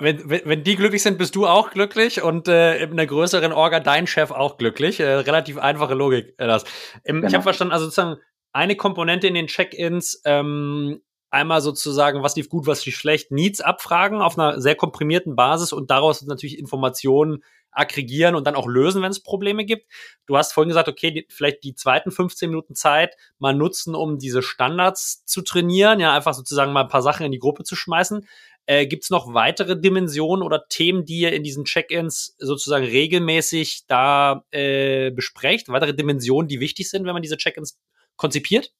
[0.00, 3.52] wenn, wenn, wenn die glücklich sind, bist du auch glücklich und äh, in einer größeren
[3.52, 5.00] Orga dein Chef auch glücklich.
[5.00, 6.34] Äh, relativ einfache Logik.
[6.36, 6.64] Äh, das.
[7.04, 7.28] Ähm, genau.
[7.28, 8.20] Ich habe verstanden, also sozusagen
[8.52, 11.00] eine Komponente in den Check-ins ähm,
[11.30, 15.72] einmal sozusagen, was lief gut, was lief schlecht, Needs abfragen auf einer sehr komprimierten Basis
[15.72, 19.86] und daraus natürlich Informationen aggregieren und dann auch lösen, wenn es Probleme gibt.
[20.26, 24.18] Du hast vorhin gesagt, okay, die, vielleicht die zweiten 15 Minuten Zeit mal nutzen, um
[24.18, 27.76] diese Standards zu trainieren, ja, einfach sozusagen mal ein paar Sachen in die Gruppe zu
[27.76, 28.26] schmeißen.
[28.66, 33.86] Äh, Gibt es noch weitere Dimensionen oder Themen, die ihr in diesen Check-ins sozusagen regelmäßig
[33.86, 35.68] da äh, besprecht?
[35.68, 37.78] Weitere Dimensionen, die wichtig sind, wenn man diese Check-ins
[38.16, 38.72] konzipiert?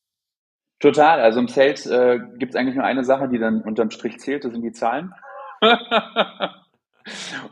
[0.80, 1.20] Total.
[1.20, 4.44] Also im Sales äh, gibt es eigentlich nur eine Sache, die dann unterm Strich zählt,
[4.44, 5.12] das sind die Zahlen.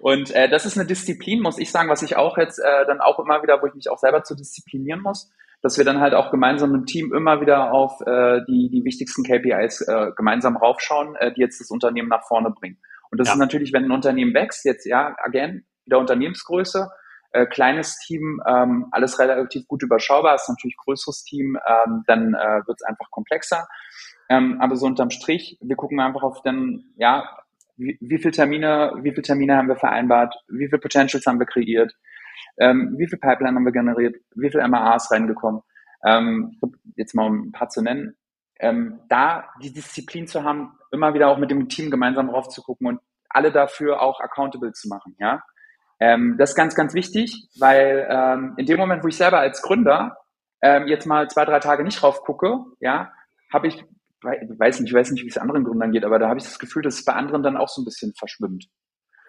[0.01, 3.01] Und äh, das ist eine Disziplin, muss ich sagen, was ich auch jetzt äh, dann
[3.01, 5.31] auch immer wieder, wo ich mich auch selber zu disziplinieren muss,
[5.62, 9.24] dass wir dann halt auch gemeinsam im Team immer wieder auf äh, die, die wichtigsten
[9.24, 12.79] KPIs äh, gemeinsam raufschauen, äh, die jetzt das Unternehmen nach vorne bringen.
[13.11, 13.35] Und das ja.
[13.35, 16.89] ist natürlich, wenn ein Unternehmen wächst, jetzt ja, again, wieder Unternehmensgröße,
[17.33, 22.66] äh, kleines Team, ähm, alles relativ gut überschaubar, ist natürlich größeres Team, ähm, dann äh,
[22.66, 23.66] wird es einfach komplexer.
[24.29, 27.29] Ähm, aber so unterm Strich, wir gucken einfach auf den, ja,
[27.76, 31.47] wie, wie viele Termine, wie viele Termine haben wir vereinbart, wie viele Potentials haben wir
[31.47, 31.95] kreiert,
[32.59, 35.62] ähm, wie viel Pipeline haben wir generiert, wie viele MAAs reingekommen.
[36.05, 36.59] Ähm,
[36.97, 38.16] jetzt mal um ein paar zu nennen.
[38.61, 42.62] Ähm, da die Disziplin zu haben, immer wieder auch mit dem Team gemeinsam drauf zu
[42.62, 45.43] gucken und alle dafür auch accountable zu machen, ja.
[46.01, 49.62] Ähm, das ist ganz, ganz wichtig, weil ähm, in dem Moment, wo ich selber als
[49.62, 50.16] Gründer
[50.62, 53.12] ähm, jetzt mal zwei, drei Tage nicht drauf gucke, ja,
[53.53, 53.84] habe ich
[54.22, 56.59] weiß nicht, ich weiß nicht, wie es anderen Gründern geht, aber da habe ich das
[56.59, 58.66] Gefühl, dass es bei anderen dann auch so ein bisschen verschwimmt.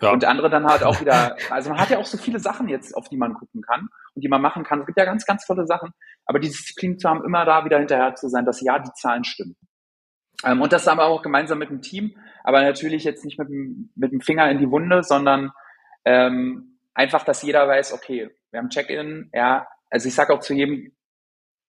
[0.01, 0.11] Ja.
[0.11, 2.95] Und andere dann halt auch wieder, also man hat ja auch so viele Sachen jetzt,
[2.95, 4.79] auf die man gucken kann und die man machen kann.
[4.79, 5.91] Es gibt ja ganz, ganz tolle Sachen,
[6.25, 9.25] aber die Disziplin zu haben, immer da wieder hinterher zu sein, dass ja, die Zahlen
[9.25, 9.57] stimmen.
[10.45, 12.15] Ähm, und das haben wir auch gemeinsam mit dem Team,
[12.45, 15.51] aber natürlich jetzt nicht mit dem, mit dem Finger in die Wunde, sondern
[16.05, 20.53] ähm, einfach, dass jeder weiß, okay, wir haben Check-in, ja, also ich sage auch zu
[20.53, 20.91] jedem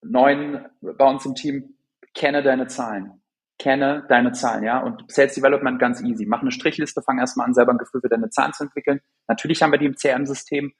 [0.03, 1.77] neuen bei uns im Team,
[2.15, 3.23] kenne deine Zahlen.
[3.59, 4.79] Kenne deine Zahlen, ja.
[4.81, 6.25] Und Sales Development ganz easy.
[6.25, 9.01] Mach eine Strichliste, fang erstmal an, selber ein Gefühl für deine Zahlen zu entwickeln.
[9.29, 10.73] Natürlich haben wir die im CRM-System,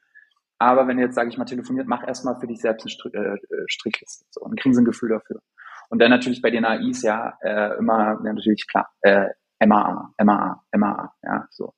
[0.59, 3.65] aber wenn ihr jetzt, sage ich mal, telefoniert, mach erstmal für dich selbst eine äh,
[3.67, 4.27] Strichliste.
[4.31, 5.41] So, und kriegen sie ein Gefühl dafür.
[5.89, 9.29] Und dann natürlich bei den AIs, ja, äh, immer, ja, natürlich klar, äh,
[9.65, 11.75] MAA, MAA, MAA, ja, so.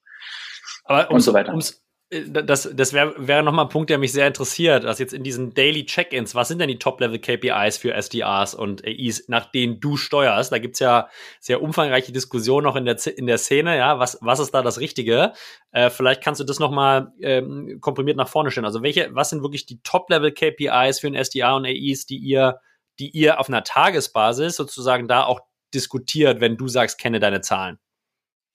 [0.84, 1.52] Aber und so weiter.
[1.52, 4.84] Um's, äh, das, das wäre wär nochmal ein Punkt, der mich sehr interessiert.
[4.84, 9.28] dass jetzt in diesen Daily Check-ins, was sind denn die Top-Level-KPIs für SDRs und AIs,
[9.28, 10.52] nach denen du steuerst?
[10.52, 11.08] Da gibt's ja
[11.40, 14.78] sehr umfangreiche Diskussionen noch in der, in der Szene, ja, was, was ist da das
[14.78, 15.32] Richtige?
[15.72, 18.66] Äh, vielleicht kannst du das nochmal ähm, komprimiert nach vorne stellen.
[18.66, 22.60] Also welche, was sind wirklich die Top-Level-KPIs für ein SDR und AIs, die ihr,
[22.98, 25.40] die ihr auf einer Tagesbasis sozusagen da auch
[25.72, 27.78] diskutiert, wenn du sagst, kenne deine Zahlen?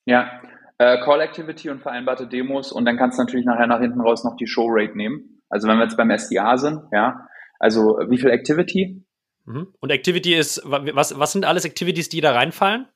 [0.06, 0.42] Ja,
[0.78, 4.24] äh, Call Activity und vereinbarte Demos und dann kannst du natürlich nachher nach hinten raus
[4.24, 5.42] noch die Show Rate nehmen.
[5.50, 7.28] Also wenn wir jetzt beim SDA sind, ja,
[7.60, 9.04] also wie viel Activity?
[9.46, 9.68] Mhm.
[9.80, 12.88] Und Activity ist, was, was sind alles Activities, die da reinfallen?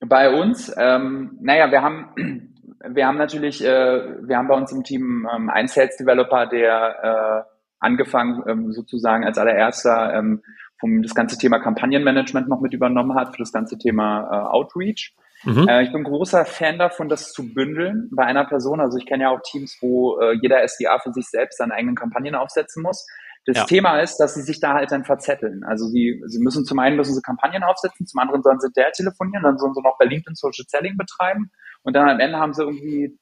[0.00, 2.54] Bei uns, ähm, naja, wir haben,
[2.88, 7.44] wir haben natürlich, äh, wir haben bei uns im Team ähm, einen Sales Developer, der
[7.46, 7.50] äh,
[7.80, 10.42] angefangen ähm, sozusagen als allererster ähm,
[10.78, 15.14] vom das ganze Thema Kampagnenmanagement noch mit übernommen hat für das ganze Thema äh, Outreach.
[15.44, 15.68] Mhm.
[15.68, 18.80] Äh, ich bin großer Fan davon, das zu bündeln bei einer Person.
[18.80, 21.96] Also ich kenne ja auch Teams, wo äh, jeder SDA für sich selbst seine eigenen
[21.96, 23.06] Kampagnen aufsetzen muss.
[23.46, 23.64] Das ja.
[23.64, 25.64] Thema ist, dass sie sich da halt dann verzetteln.
[25.64, 28.92] Also sie, sie müssen zum einen müssen sie Kampagnen aufsetzen, zum anderen sollen sie der
[28.92, 31.50] telefonieren, dann sollen sie noch bei LinkedIn Social Selling betreiben
[31.82, 33.18] und dann am Ende haben sie irgendwie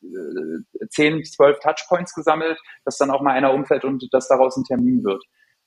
[0.82, 4.64] äh, 10, 12 Touchpoints gesammelt, dass dann auch mal einer umfällt und dass daraus ein
[4.64, 5.22] Termin wird.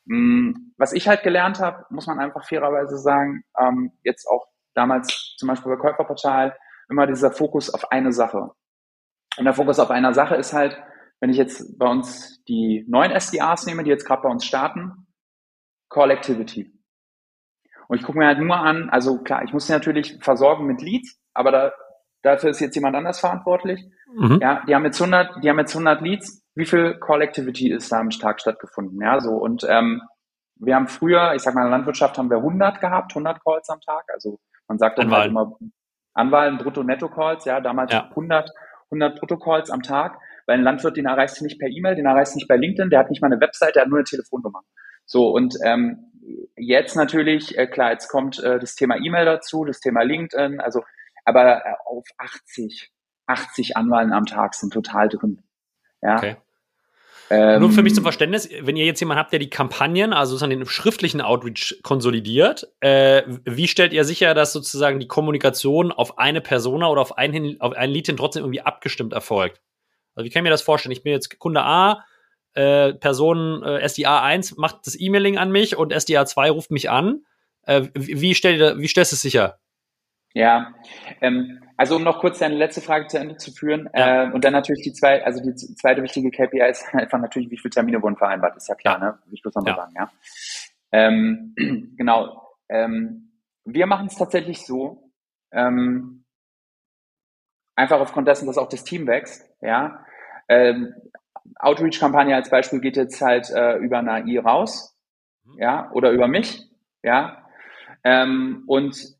[0.10, 5.36] Hm, was ich halt gelernt habe, muss man einfach fairerweise sagen, ähm, jetzt auch damals
[5.38, 6.58] zum Beispiel bei Käuferportal,
[6.90, 8.52] immer dieser Fokus auf eine Sache.
[9.38, 10.78] Und der Fokus auf einer Sache ist halt,
[11.20, 15.08] wenn ich jetzt bei uns die neuen SDRs nehme, die jetzt gerade bei uns starten,
[15.90, 16.72] Call Activity.
[17.88, 20.82] Und ich gucke mir halt nur an, also klar, ich muss sie natürlich versorgen mit
[20.82, 21.74] Leads, aber da,
[22.24, 23.86] dafür ist jetzt jemand anders verantwortlich.
[24.14, 24.40] Mhm.
[24.42, 26.44] Ja, die haben jetzt 100, die haben jetzt 100 Leads.
[26.56, 29.02] Wie viel Call Activity ist da am Tag stattgefunden?
[29.02, 30.02] Ja, so und ähm,
[30.56, 33.70] wir haben früher, ich sag mal in der Landwirtschaft haben wir 100 gehabt, 100 Calls
[33.70, 34.06] am Tag.
[34.14, 34.40] Also
[34.72, 35.58] man sagt dann halt immer
[36.14, 38.08] Anwahlen, Brutto-Netto-Calls, ja, damals ja.
[38.08, 38.50] 100,
[38.86, 40.18] 100 Brutto-Calls am Tag.
[40.46, 42.90] Weil ein Landwirt, den erreichst du nicht per E-Mail, den erreichst du nicht bei LinkedIn,
[42.90, 44.62] der hat nicht mal eine Website, der hat nur eine Telefonnummer.
[45.06, 46.12] So, und ähm,
[46.56, 50.84] jetzt natürlich, äh, klar, jetzt kommt äh, das Thema E-Mail dazu, das Thema LinkedIn, also,
[51.26, 52.92] aber äh, auf 80,
[53.28, 55.44] 80 Anwahlen am Tag sind total drin.
[56.02, 56.16] Ja.
[56.16, 56.38] Okay.
[57.34, 60.32] Ähm, Nur für mich zum Verständnis, wenn ihr jetzt jemanden habt, der die Kampagnen, also
[60.32, 66.18] sozusagen den schriftlichen Outreach konsolidiert, äh, wie stellt ihr sicher, dass sozusagen die Kommunikation auf
[66.18, 69.62] eine Persona oder auf ein, auf ein Lead trotzdem irgendwie abgestimmt erfolgt?
[70.14, 70.92] Also wie kann ich mir das vorstellen?
[70.92, 72.04] Ich bin jetzt Kunde A,
[72.54, 76.90] äh, Person äh, SDA 1 macht das E-Mailing an mich und SDA 2 ruft mich
[76.90, 77.24] an.
[77.64, 79.58] Äh, wie, stell, wie stellst du es sicher?
[80.34, 80.74] Ja,
[81.20, 84.26] ähm, also um noch kurz deine letzte Frage zu Ende zu führen ja.
[84.26, 87.58] äh, und dann natürlich die zwei, also die zweite wichtige KPI ist einfach natürlich, wie
[87.58, 89.06] viele Termine wurden vereinbart, ist ja klar, ja.
[89.06, 89.20] ne?
[89.26, 89.78] Will ich bloß nochmal ja.
[89.78, 90.12] sagen, ja.
[90.92, 91.56] Ähm,
[91.98, 92.56] genau.
[92.70, 93.32] Ähm,
[93.66, 95.12] wir machen es tatsächlich so,
[95.52, 96.24] ähm,
[97.76, 100.06] einfach aufgrund dessen, dass auch das Team wächst, ja.
[100.48, 100.94] Ähm,
[101.58, 104.96] Outreach-Kampagne als Beispiel geht jetzt halt äh, über eine AI raus,
[105.44, 105.58] mhm.
[105.58, 106.70] ja, oder über mich,
[107.04, 107.46] ja.
[108.04, 109.20] Ähm, und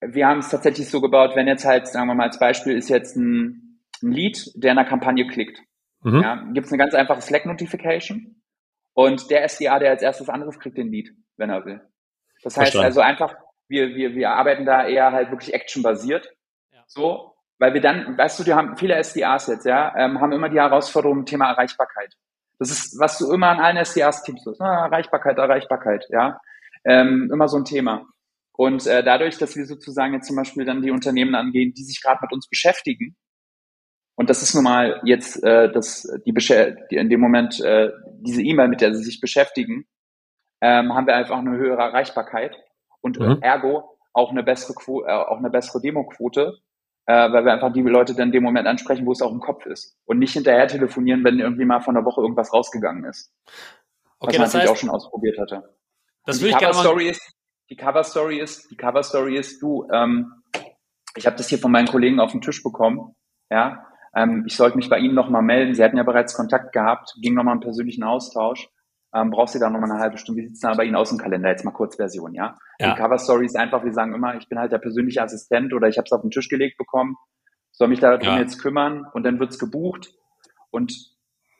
[0.00, 2.88] wir haben es tatsächlich so gebaut, wenn jetzt halt, sagen wir mal als Beispiel, ist
[2.88, 5.60] jetzt ein, ein Lead, der in einer Kampagne klickt.
[6.02, 6.22] Mhm.
[6.22, 8.42] Ja, gibt es eine ganz einfache Slack-Notification
[8.94, 11.80] und der SDA, der als erstes anruft, kriegt den Lead, wenn er will.
[12.42, 12.86] Das heißt Verstanden.
[12.86, 13.34] also einfach,
[13.68, 16.34] wir, wir, wir arbeiten da eher halt wirklich actionbasiert.
[16.72, 16.82] Ja.
[16.86, 20.48] So, weil wir dann, weißt du, die haben viele SDAs jetzt, ja, ähm, haben immer
[20.48, 22.16] die Herausforderung Thema Erreichbarkeit.
[22.58, 24.48] Das ist, was du immer an allen SDAs tippst.
[24.60, 26.40] Ah, Erreichbarkeit, Erreichbarkeit, ja.
[26.84, 28.06] Ähm, immer so ein Thema.
[28.60, 32.02] Und äh, dadurch, dass wir sozusagen jetzt zum Beispiel dann die Unternehmen angehen, die sich
[32.02, 33.16] gerade mit uns beschäftigen,
[34.16, 37.88] und das ist nun mal jetzt äh, das, die, die in dem Moment äh,
[38.18, 39.86] diese E-Mail, mit der sie sich beschäftigen,
[40.60, 42.54] ähm, haben wir einfach eine höhere Erreichbarkeit
[43.00, 43.38] und mhm.
[43.40, 46.58] ergo auch eine bessere Quo äh, auch eine bessere Demoquote,
[47.06, 49.40] äh, weil wir einfach die Leute dann in dem Moment ansprechen, wo es auch im
[49.40, 53.32] Kopf ist und nicht hinterher telefonieren, wenn irgendwie mal von der Woche irgendwas rausgegangen ist.
[54.18, 55.76] Okay, was man natürlich heißt, auch schon ausprobiert hatte.
[56.26, 57.39] Das will ich gerne mal ist,
[57.70, 60.42] die Cover Story ist, die Cover Story ist, du, ähm,
[61.16, 63.14] ich habe das hier von meinen Kollegen auf den Tisch bekommen,
[63.50, 65.74] ja, ähm, ich sollte mich bei Ihnen nochmal melden.
[65.74, 68.68] Sie hatten ja bereits Kontakt gehabt, ging nochmal einen persönlichen Austausch.
[69.14, 70.42] Ähm, brauchst du da nochmal eine halbe Stunde?
[70.42, 71.48] Wie sieht's da bei Ihnen aus dem Kalender?
[71.48, 72.58] Jetzt mal Kurzversion, ja?
[72.78, 72.90] ja.
[72.90, 75.88] Die Cover Story ist einfach, wir sagen immer, ich bin halt der persönliche Assistent oder
[75.88, 77.16] ich habe es auf den Tisch gelegt bekommen,
[77.72, 78.38] soll mich darum ja.
[78.38, 80.12] jetzt kümmern und dann wird's gebucht.
[80.70, 80.92] Und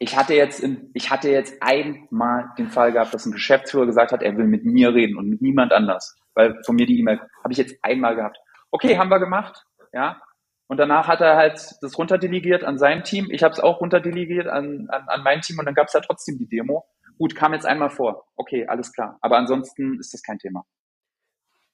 [0.03, 4.13] ich hatte jetzt, in, ich hatte jetzt einmal den Fall gehabt, dass ein Geschäftsführer gesagt
[4.13, 7.21] hat, er will mit mir reden und mit niemand anders, weil von mir die E-Mail
[7.45, 8.39] habe ich jetzt einmal gehabt.
[8.71, 10.21] Okay, haben wir gemacht, ja.
[10.69, 13.29] Und danach hat er halt das runterdelegiert an sein Team.
[13.31, 16.01] Ich habe es auch runterdelegiert an, an, an mein Team und dann gab es ja
[16.01, 16.87] trotzdem die Demo.
[17.19, 18.25] Gut, kam jetzt einmal vor.
[18.37, 19.19] Okay, alles klar.
[19.21, 20.65] Aber ansonsten ist das kein Thema.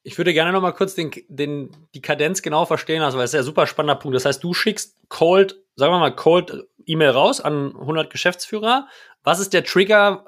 [0.02, 3.30] Ich würde gerne noch mal kurz den, den, die Kadenz genau verstehen, also weil es
[3.30, 4.16] ist ja ein super spannender Punkt.
[4.16, 8.88] Das heißt, du schickst cold, sagen wir mal cold E-Mail raus an 100 Geschäftsführer.
[9.22, 10.24] Was ist der Trigger?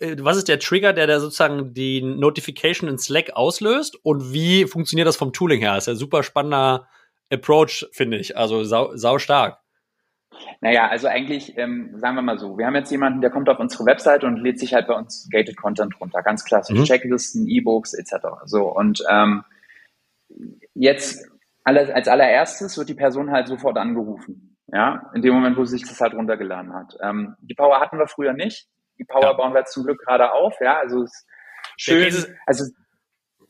[0.00, 3.98] Äh, was ist der Trigger, der da sozusagen die Notification in Slack auslöst?
[4.02, 5.74] Und wie funktioniert das vom Tooling her?
[5.74, 6.88] Das ist ja ein super spannender
[7.30, 8.36] Approach, finde ich.
[8.36, 9.58] Also sau, sau stark.
[10.60, 13.58] Naja, also eigentlich, ähm, sagen wir mal so, wir haben jetzt jemanden, der kommt auf
[13.58, 16.84] unsere Webseite und lädt sich halt bei uns Gated Content runter, ganz klassisch, mhm.
[16.84, 18.26] Checklisten, E-Books etc.
[18.44, 19.44] So und ähm,
[20.74, 21.28] jetzt
[21.62, 25.82] alle, als allererstes wird die Person halt sofort angerufen, ja, in dem Moment, wo sich
[25.82, 26.96] das halt runtergeladen hat.
[27.00, 28.66] Ähm, die Power hatten wir früher nicht,
[28.98, 29.32] die Power ja.
[29.32, 31.24] bauen wir zum Glück gerade auf, ja, also es
[31.76, 32.12] schön,
[32.44, 32.64] also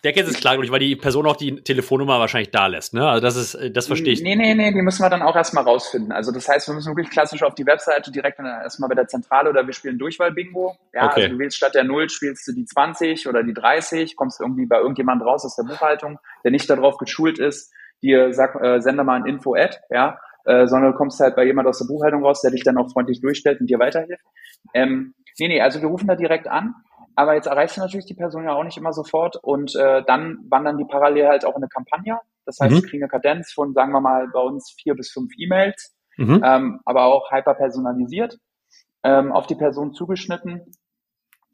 [0.04, 3.08] der Case ist klar, weil die Person auch die Telefonnummer wahrscheinlich da lässt, ne?
[3.08, 4.22] Also das ist, das verstehe ich.
[4.22, 6.12] Nee, nee, nee, die müssen wir dann auch erstmal rausfinden.
[6.12, 9.48] Also das heißt, wir müssen wirklich klassisch auf die Webseite direkt erstmal bei der Zentrale
[9.48, 10.76] oder wir spielen Durchwahl-Bingo.
[10.92, 11.22] Ja, okay.
[11.22, 14.66] also du wählst statt der 0 spielst du die 20 oder die 30, kommst irgendwie
[14.66, 17.72] bei irgendjemand raus aus der Buchhaltung, der nicht darauf geschult ist,
[18.02, 21.68] dir sag, äh, sende mal ein Info-Ad, ja, äh, sondern du kommst halt bei jemand
[21.68, 24.24] aus der Buchhaltung raus, der dich dann auch freundlich durchstellt und dir weiterhilft.
[24.72, 26.74] Ähm, nee, nee, also wir rufen da direkt an
[27.16, 30.38] aber jetzt erreichst du natürlich die Person ja auch nicht immer sofort und äh, dann
[30.48, 32.18] wandern die parallel halt auch in eine Kampagne.
[32.44, 32.82] Das heißt, mhm.
[32.82, 36.42] wir kriegen eine Kadenz von, sagen wir mal, bei uns vier bis fünf E-Mails, mhm.
[36.44, 38.38] ähm, aber auch hyper personalisiert,
[39.04, 40.62] ähm, auf die Person zugeschnitten.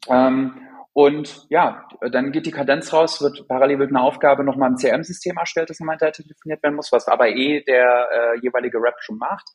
[0.07, 0.55] Ähm,
[0.93, 5.37] Und ja, dann geht die Kadenz raus, wird parallel wird eine Aufgabe nochmal im CRM-System
[5.37, 9.47] erstellt, das nochmal telefoniert werden muss, was aber eh der äh, jeweilige Rap schon macht.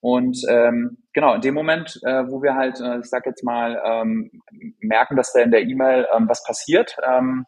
[0.00, 3.82] Und ähm, genau, in dem Moment, äh, wo wir halt, äh, ich sag jetzt mal,
[3.84, 4.30] ähm,
[4.78, 7.46] merken, dass da in der E-Mail ähm, was passiert, ähm,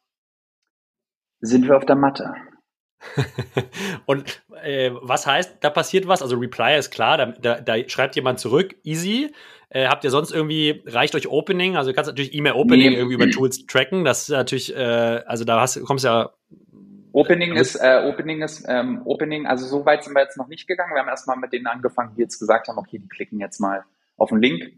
[1.41, 2.35] sind wir auf der Matte.
[4.07, 6.23] und äh, was heißt, da passiert was?
[6.23, 9.33] Also Reply ist klar, da, da, da schreibt jemand zurück, easy.
[9.71, 11.77] Äh, habt ihr sonst irgendwie, reicht euch Opening?
[11.77, 12.97] Also du kannst natürlich E-Mail-Opening nee.
[12.97, 14.05] irgendwie über Tools tracken.
[14.05, 16.31] Das ist natürlich, äh, also da hast, kommst ja
[17.13, 20.67] Opening ist, äh, Opening ist, ähm, Opening, also so weit sind wir jetzt noch nicht
[20.67, 20.95] gegangen.
[20.95, 23.85] Wir haben erstmal mit denen angefangen, die jetzt gesagt haben, okay, die klicken jetzt mal
[24.17, 24.73] auf den Link.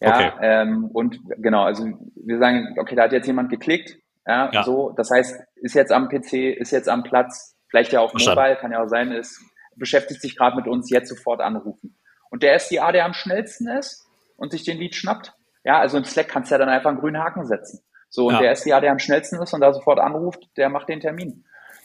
[0.00, 0.32] Ja, okay.
[0.40, 4.90] ähm, und genau, also wir sagen, okay, da hat jetzt jemand geklickt, ja, ja, so,
[4.90, 8.40] das heißt, ist jetzt am PC, ist jetzt am Platz, vielleicht ja auch Verstanden.
[8.40, 9.40] Mobile, kann ja auch sein, ist,
[9.76, 11.98] beschäftigt sich gerade mit uns, jetzt sofort anrufen.
[12.30, 14.09] Und der SDA, der am schnellsten ist
[14.40, 15.34] und sich den Lead schnappt,
[15.64, 17.80] ja, also im Slack kannst du ja dann einfach einen grünen Haken setzen.
[18.08, 18.40] So, und ja.
[18.40, 21.44] der SDA, der am schnellsten ist und da sofort anruft, der macht den Termin.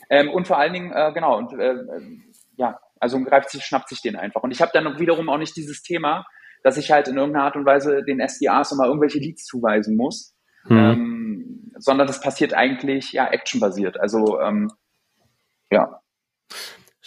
[0.09, 1.75] Ähm, und vor allen Dingen, äh, genau, und äh,
[2.57, 4.41] ja, also greift sich, schnappt sich den einfach.
[4.41, 6.25] Und ich habe dann wiederum auch nicht dieses Thema,
[6.63, 10.35] dass ich halt in irgendeiner Art und Weise den SDAs immer irgendwelche Leads zuweisen muss,
[10.63, 10.77] mhm.
[10.77, 13.99] ähm, sondern das passiert eigentlich ja actionbasiert.
[13.99, 14.71] Also ähm,
[15.69, 15.99] ja.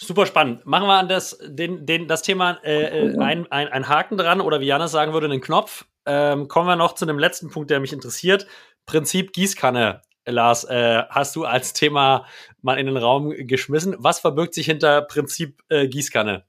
[0.01, 0.65] Super spannend.
[0.65, 4.39] Machen wir an das, den, den, das Thema äh, äh ein, ein, ein Haken dran
[4.39, 5.85] oder wie Janis sagen würde, einen Knopf.
[6.05, 8.47] Ähm, kommen wir noch zu dem letzten Punkt, der mich interessiert.
[8.85, 10.01] Prinzip Gießkanne.
[10.25, 12.25] Lars, äh, hast du als Thema
[12.61, 13.93] mal in den Raum geschmissen.
[13.99, 16.45] Was verbirgt sich hinter Prinzip äh, Gießkanne?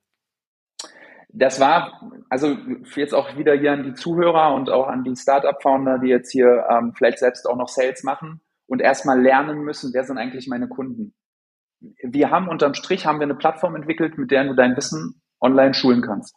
[1.30, 2.56] Das war, also
[2.94, 6.66] jetzt auch wieder hier an die Zuhörer und auch an die Startup-Founder, die jetzt hier
[6.70, 10.68] ähm, vielleicht selbst auch noch Sales machen und erstmal lernen müssen, wer sind eigentlich meine
[10.68, 11.14] Kunden.
[11.80, 15.74] Wir haben unterm Strich haben wir eine Plattform entwickelt, mit der du dein Wissen online
[15.74, 16.34] schulen kannst.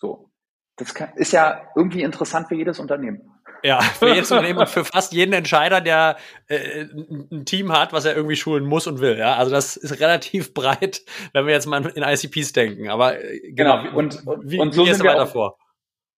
[0.00, 0.30] So.
[0.76, 3.38] Das kann, ist ja irgendwie interessant für jedes Unternehmen.
[3.64, 6.16] Ja, für jedes Unternehmen und für fast jeden Entscheider, der
[6.46, 6.84] äh,
[7.32, 9.18] ein Team hat, was er irgendwie schulen muss und will.
[9.18, 11.02] Ja, also das ist relativ breit,
[11.32, 12.88] wenn wir jetzt mal in ICPs denken.
[12.88, 13.96] Aber äh, genau, genau.
[13.96, 15.58] und, wie, und so wie sind wir davor?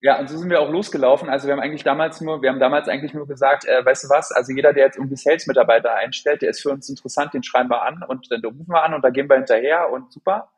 [0.02, 1.28] Ja, und so sind wir auch losgelaufen.
[1.28, 4.08] Also wir haben eigentlich damals nur, wir haben damals eigentlich nur gesagt, äh, weißt du
[4.08, 7.68] was, also jeder, der jetzt irgendwie Sales-Mitarbeiter einstellt, der ist für uns interessant, den schreiben
[7.68, 10.50] wir an und dann rufen wir an und da gehen wir hinterher und super.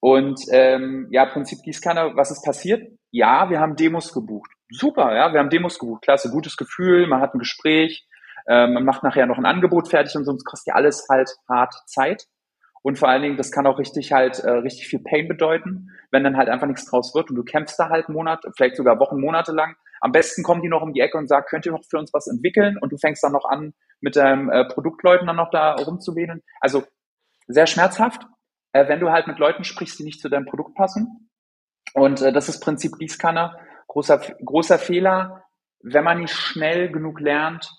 [0.00, 2.92] Und ähm, ja, Prinzip Gießkanne, was ist passiert?
[3.10, 7.20] Ja, wir haben Demos gebucht super, ja, wir haben Demos gebucht, klasse, gutes Gefühl, man
[7.20, 8.06] hat ein Gespräch,
[8.46, 11.74] äh, man macht nachher noch ein Angebot fertig und sonst kostet ja alles halt hart
[11.86, 12.26] Zeit.
[12.88, 16.24] Und vor allen Dingen, das kann auch richtig halt äh, richtig viel Pain bedeuten, wenn
[16.24, 19.20] dann halt einfach nichts draus wird und du kämpfst da halt Monate, vielleicht sogar Wochen,
[19.20, 19.76] Monate lang.
[20.00, 22.14] Am besten kommen die noch um die Ecke und sagen, könnt ihr noch für uns
[22.14, 22.78] was entwickeln?
[22.80, 26.42] Und du fängst dann noch an, mit deinem äh, Produktleuten dann noch da rumzuwählen.
[26.62, 26.82] Also
[27.46, 28.22] sehr schmerzhaft,
[28.72, 31.28] äh, wenn du halt mit Leuten sprichst, die nicht zu deinem Produkt passen.
[31.92, 33.54] Und äh, das ist Prinzip Gießkanne
[33.88, 35.44] großer, großer Fehler,
[35.82, 37.70] wenn man nicht schnell genug lernt,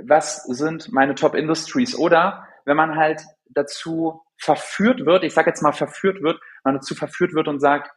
[0.00, 3.24] was sind meine Top Industries oder wenn man halt
[3.54, 7.90] dazu verführt wird, ich sage jetzt mal verführt wird, man dazu verführt wird und sagt,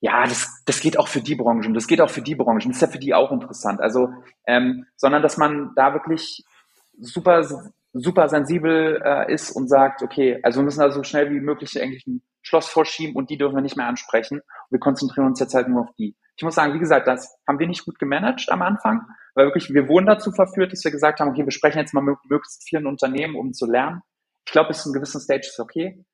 [0.00, 2.76] ja, das, das geht auch für die Branchen, das geht auch für die Branchen, das
[2.76, 3.80] ist ja für die auch interessant.
[3.80, 4.08] Also,
[4.46, 6.44] ähm, sondern dass man da wirklich
[6.98, 7.42] super,
[7.92, 11.80] super sensibel äh, ist und sagt, okay, also wir müssen da so schnell wie möglich
[11.80, 14.42] eigentlich ein Schloss vorschieben und die dürfen wir nicht mehr ansprechen.
[14.68, 16.14] Wir konzentrieren uns jetzt halt nur auf die.
[16.36, 19.72] Ich muss sagen, wie gesagt, das haben wir nicht gut gemanagt am Anfang, weil wirklich,
[19.72, 22.68] wir wurden dazu verführt, dass wir gesagt haben, okay, wir sprechen jetzt mal mit möglichst
[22.68, 24.02] vielen Unternehmen, um zu lernen.
[24.46, 26.04] Ich glaube, bis zu einem gewissen Stage ist okay.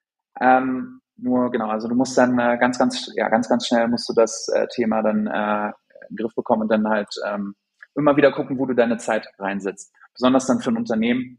[0.41, 4.09] Ähm, nur genau, also du musst dann äh, ganz, ganz, ja, ganz, ganz schnell musst
[4.09, 5.67] du das äh, Thema dann äh,
[6.09, 7.55] in den Griff bekommen und dann halt ähm,
[7.95, 9.93] immer wieder gucken, wo du deine Zeit reinsetzt.
[10.15, 11.39] Besonders dann für ein Unternehmen,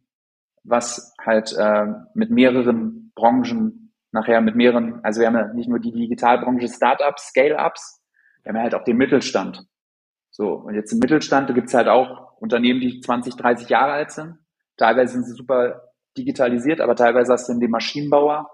[0.63, 3.81] was halt äh, mit mehreren Branchen
[4.11, 8.01] nachher mit mehreren, also wir haben ja nicht nur die Digitalbranche Startups, Scale-Ups,
[8.43, 9.65] wir haben ja halt auch den Mittelstand.
[10.31, 14.11] So, und jetzt im Mittelstand, da gibt's halt auch Unternehmen, die 20, 30 Jahre alt
[14.11, 14.37] sind.
[14.77, 18.49] Teilweise sind sie super digitalisiert, aber teilweise hast du den Maschinenbauer,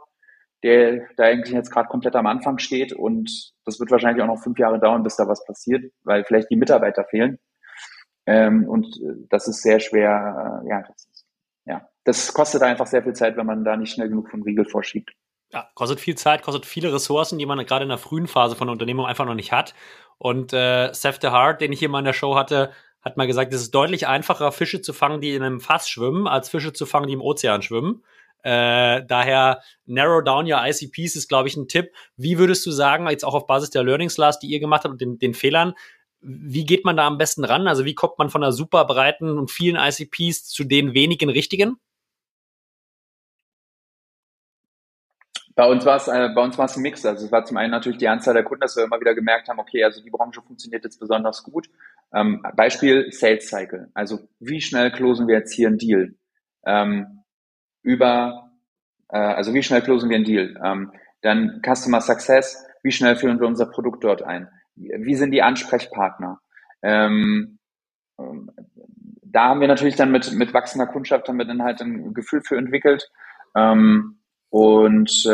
[0.64, 4.42] der da eigentlich jetzt gerade komplett am Anfang steht und das wird wahrscheinlich auch noch
[4.42, 7.40] fünf Jahre dauern, bis da was passiert, weil vielleicht die Mitarbeiter fehlen.
[8.26, 11.26] Ähm, und äh, das ist sehr schwer, äh, ja, das ist,
[11.66, 14.66] ja, das kostet einfach sehr viel Zeit, wenn man da nicht schnell genug vom Riegel
[14.66, 15.12] vorschiebt.
[15.54, 18.68] Ja, kostet viel Zeit, kostet viele Ressourcen, die man gerade in der frühen Phase von
[18.68, 19.76] der Unternehmung einfach noch nicht hat.
[20.18, 22.72] Und äh, Seth DeHart, den ich hier mal in der Show hatte,
[23.02, 26.28] hat mal gesagt, es ist deutlich einfacher, Fische zu fangen, die in einem Fass schwimmen,
[26.28, 28.04] als Fische zu fangen, die im Ozean schwimmen.
[28.44, 31.92] Äh, daher narrow down your ICPs ist, glaube ich, ein Tipp.
[32.16, 34.94] Wie würdest du sagen, jetzt auch auf Basis der Learnings Last, die ihr gemacht habt
[34.94, 35.74] und den, den Fehlern,
[36.22, 37.68] wie geht man da am besten ran?
[37.68, 41.78] Also wie kommt man von einer super breiten und vielen ICPs zu den wenigen richtigen?
[45.56, 47.04] Bei uns war es, äh, ein Mix.
[47.04, 49.50] Also es war zum einen natürlich die Anzahl der Kunden, dass wir immer wieder gemerkt
[49.50, 51.68] haben, okay, also die Branche funktioniert jetzt besonders gut.
[52.14, 53.90] Ähm, Beispiel Sales Cycle.
[53.94, 56.16] Also wie schnell closen wir jetzt hier einen Deal?
[56.66, 57.24] Ähm,
[57.84, 58.52] über,
[59.10, 60.60] äh, also wie schnell closen wir einen Deal?
[60.64, 60.92] Ähm,
[61.22, 62.66] dann Customer Success.
[62.84, 64.50] Wie schnell führen wir unser Produkt dort ein?
[64.76, 66.40] Wie sind die Ansprechpartner?
[66.82, 67.60] Ähm,
[68.20, 68.52] ähm,
[69.24, 72.58] da haben wir natürlich dann mit, mit wachsender Kundschaft wir dann halt ein Gefühl für
[72.58, 73.10] entwickelt.
[73.56, 75.28] Ähm, und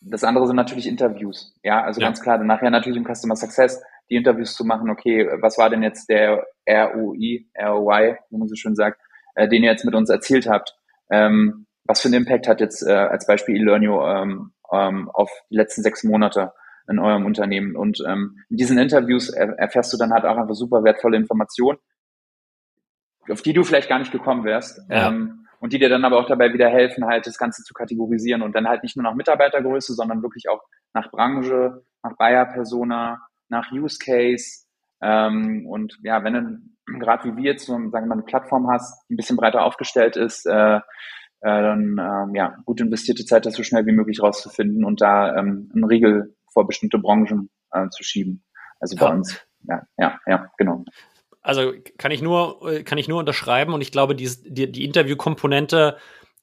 [0.00, 1.54] das andere sind natürlich Interviews.
[1.62, 2.08] Ja, also ja.
[2.08, 5.70] ganz klar, dann nachher natürlich im Customer Success die Interviews zu machen, okay, was war
[5.70, 9.00] denn jetzt der ROI, ROI, wie man so schön sagt,
[9.34, 10.74] äh, den ihr jetzt mit uns erzielt habt?
[11.10, 15.56] Ähm, was für einen Impact hat jetzt äh, als Beispiel eLearnio ähm, ähm, auf die
[15.56, 16.52] letzten sechs Monate
[16.88, 17.76] in eurem Unternehmen?
[17.76, 21.78] Und ähm, in diesen Interviews erfährst du dann halt auch einfach super wertvolle Informationen,
[23.30, 24.80] auf die du vielleicht gar nicht gekommen wärst.
[24.88, 25.08] Ja.
[25.08, 28.42] Ähm, und die dir dann aber auch dabei wieder helfen, halt das Ganze zu kategorisieren
[28.42, 33.70] und dann halt nicht nur nach Mitarbeitergröße, sondern wirklich auch nach Branche, nach Buyer-Persona, nach
[33.72, 34.64] Use Case.
[35.00, 38.68] Ähm, und ja, wenn du gerade wie wir jetzt so, sagen wir mal, eine Plattform
[38.70, 40.80] hast, die ein bisschen breiter aufgestellt ist, äh, äh,
[41.40, 45.70] dann ähm, ja, gut investierte Zeit, das so schnell wie möglich rauszufinden und da ähm,
[45.74, 48.44] einen Riegel vor bestimmte Branchen äh, zu schieben.
[48.80, 49.12] Also bei ja.
[49.12, 50.84] uns, ja, ja, ja, genau.
[51.42, 54.84] Also kann ich nur, äh, kann ich nur unterschreiben und ich glaube, die, die, die
[54.84, 55.96] Interviewkomponente,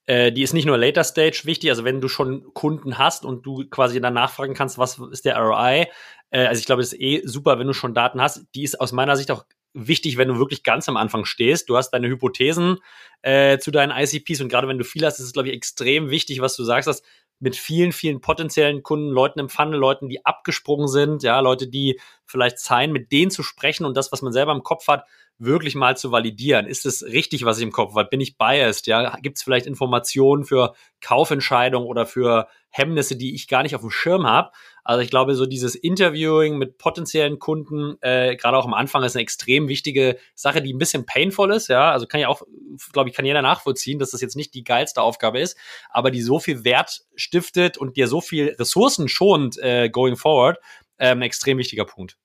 [0.05, 3.45] äh, die ist nicht nur Later Stage wichtig, also wenn du schon Kunden hast und
[3.45, 5.87] du quasi dann nachfragen kannst, was ist der ROI,
[6.31, 8.79] äh, also ich glaube, es ist eh super, wenn du schon Daten hast, die ist
[8.81, 11.69] aus meiner Sicht auch wichtig, wenn du wirklich ganz am Anfang stehst.
[11.69, 12.77] Du hast deine Hypothesen
[13.21, 16.09] äh, zu deinen ICPs und gerade wenn du viel hast, ist es, glaube ich, extrem
[16.09, 17.01] wichtig, was du sagst, dass
[17.43, 21.99] mit vielen, vielen potenziellen Kunden, Leuten im Funnel, Leuten, die abgesprungen sind, ja, Leute, die
[22.25, 25.03] vielleicht sein, mit denen zu sprechen und das, was man selber im Kopf hat,
[25.37, 26.65] wirklich mal zu validieren.
[26.67, 28.07] Ist es richtig, was ich im Kopf habe?
[28.07, 28.87] Bin ich biased?
[28.87, 33.81] Ja, gibt es vielleicht Informationen für Kaufentscheidungen oder für Hemmnisse, die ich gar nicht auf
[33.81, 34.51] dem Schirm habe?
[34.83, 39.15] Also ich glaube, so dieses Interviewing mit potenziellen Kunden, äh, gerade auch am Anfang, ist
[39.15, 41.69] eine extrem wichtige Sache, die ein bisschen painful ist.
[41.69, 42.41] Ja, also kann ja auch,
[42.91, 45.57] glaube ich, kann jeder nachvollziehen, dass das jetzt nicht die geilste Aufgabe ist,
[45.89, 50.59] aber die so viel Wert stiftet und dir so viel Ressourcen schont äh, going forward,
[50.99, 52.17] ähm, extrem wichtiger Punkt.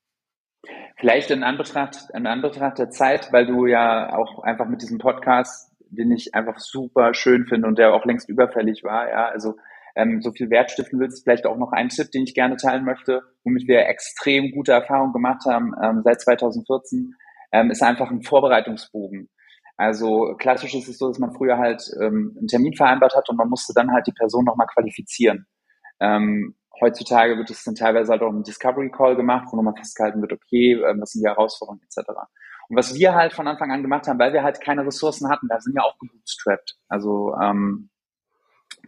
[0.99, 5.71] Vielleicht in Anbetracht, in Anbetracht der Zeit, weil du ja auch einfach mit diesem Podcast,
[5.91, 9.55] den ich einfach super schön finde und der auch längst überfällig war, ja, also
[9.99, 12.85] ähm, so viel Wert stiften willst, vielleicht auch noch ein Tipp, den ich gerne teilen
[12.85, 17.15] möchte, womit wir extrem gute Erfahrungen gemacht haben ähm, seit 2014,
[17.53, 19.29] ähm, ist einfach ein Vorbereitungsbogen.
[19.77, 23.37] Also klassisch ist es so, dass man früher halt ähm, einen Termin vereinbart hat und
[23.37, 25.47] man musste dann halt die Person nochmal qualifizieren.
[26.01, 30.21] Ähm, heutzutage wird es dann teilweise halt auch im Discovery Call gemacht, wo nochmal festgehalten
[30.21, 32.09] wird, okay, ähm, was sind die Herausforderungen etc.
[32.69, 35.49] Und was wir halt von Anfang an gemacht haben, weil wir halt keine Ressourcen hatten,
[35.49, 36.77] da sind wir auch gebootstrapped.
[36.89, 37.91] Also ähm,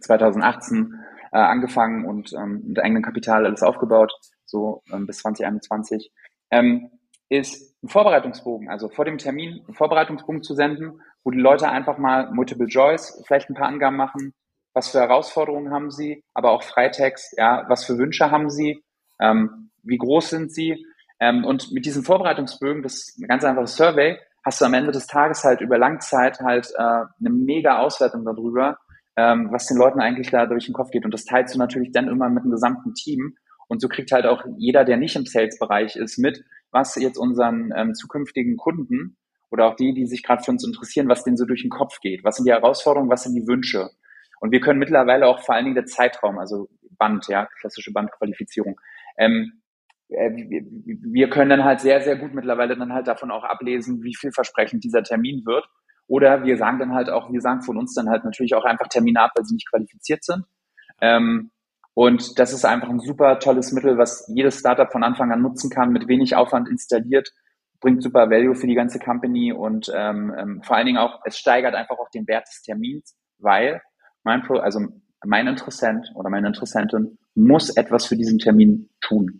[0.01, 0.93] 2018
[1.31, 4.13] äh, angefangen und ähm, mit eigenem Kapital alles aufgebaut,
[4.45, 6.11] so ähm, bis 2021,
[6.51, 6.91] ähm,
[7.29, 11.97] ist ein Vorbereitungsbogen, also vor dem Termin einen Vorbereitungsbogen zu senden, wo die Leute einfach
[11.97, 14.33] mal Multiple Joys, vielleicht ein paar Angaben machen,
[14.73, 18.83] was für Herausforderungen haben sie, aber auch Freitext, ja, was für Wünsche haben sie,
[19.19, 20.85] ähm, wie groß sind sie.
[21.19, 24.91] Ähm, und mit diesen Vorbereitungsbögen, das ist ein ganz einfaches Survey, hast du am Ende
[24.91, 28.77] des Tages halt über Langzeit halt äh, eine mega Auswertung darüber,
[29.15, 31.05] ähm, was den Leuten eigentlich da durch den Kopf geht.
[31.05, 33.35] Und das teilst du natürlich dann immer mit dem gesamten Team.
[33.67, 37.71] Und so kriegt halt auch jeder, der nicht im Sales-Bereich ist, mit, was jetzt unseren
[37.75, 39.17] ähm, zukünftigen Kunden
[39.49, 41.99] oder auch die, die sich gerade für uns interessieren, was denen so durch den Kopf
[41.99, 42.23] geht.
[42.23, 43.89] Was sind die Herausforderungen, was sind die Wünsche?
[44.39, 48.79] Und wir können mittlerweile auch vor allen Dingen der Zeitraum, also Band, ja, klassische Bandqualifizierung.
[49.17, 49.61] Ähm,
[50.09, 54.15] äh, wir können dann halt sehr, sehr gut mittlerweile dann halt davon auch ablesen, wie
[54.15, 55.67] vielversprechend dieser Termin wird.
[56.11, 58.89] Oder wir sagen dann halt auch, wir sagen von uns dann halt natürlich auch einfach
[58.89, 60.43] Termine ab, weil sie nicht qualifiziert sind.
[60.99, 61.51] Ähm,
[61.93, 65.69] und das ist einfach ein super tolles Mittel, was jedes Startup von Anfang an nutzen
[65.69, 67.31] kann, mit wenig Aufwand installiert,
[67.79, 71.37] bringt super Value für die ganze Company und ähm, ähm, vor allen Dingen auch, es
[71.37, 73.81] steigert einfach auch den Wert des Termins, weil
[74.25, 74.81] mein Pro, also
[75.23, 79.39] mein Interessent oder meine Interessentin muss etwas für diesen Termin tun.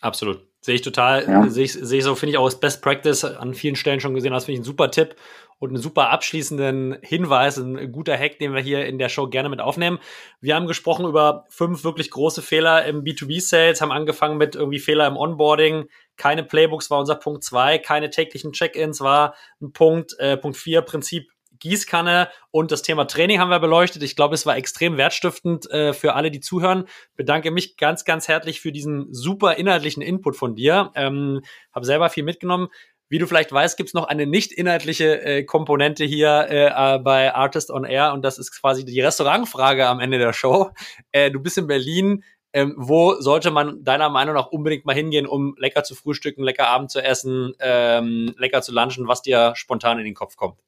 [0.00, 0.48] Absolut.
[0.62, 1.48] Sehe ich total, ja.
[1.48, 4.14] sehe ich, sehe ich so, finde ich auch als Best Practice an vielen Stellen schon
[4.14, 4.32] gesehen.
[4.32, 5.14] Das finde ich ein super Tipp
[5.62, 9.48] und einen super abschließenden Hinweis, ein guter Hack, den wir hier in der Show gerne
[9.48, 10.00] mit aufnehmen.
[10.40, 15.06] Wir haben gesprochen über fünf wirklich große Fehler im B2B-Sales, haben angefangen mit irgendwie Fehler
[15.06, 15.84] im Onboarding.
[16.16, 20.18] Keine Playbooks war unser Punkt zwei, keine täglichen Check-ins war ein Punkt.
[20.18, 24.02] Äh, Punkt vier, Prinzip Gießkanne und das Thema Training haben wir beleuchtet.
[24.02, 26.86] Ich glaube, es war extrem wertstiftend äh, für alle, die zuhören.
[27.14, 30.90] Bedanke mich ganz, ganz herzlich für diesen super inhaltlichen Input von dir.
[30.96, 31.42] Ähm,
[31.72, 32.66] habe selber viel mitgenommen.
[33.12, 37.34] Wie du vielleicht weißt, gibt es noch eine nicht inhaltliche äh, Komponente hier äh, bei
[37.34, 40.70] Artist on Air und das ist quasi die Restaurantfrage am Ende der Show.
[41.12, 42.24] Äh, du bist in Berlin.
[42.54, 46.68] Ähm, wo sollte man deiner Meinung nach unbedingt mal hingehen, um lecker zu frühstücken, lecker
[46.68, 50.58] Abend zu essen, ähm, lecker zu lunchen, was dir spontan in den Kopf kommt?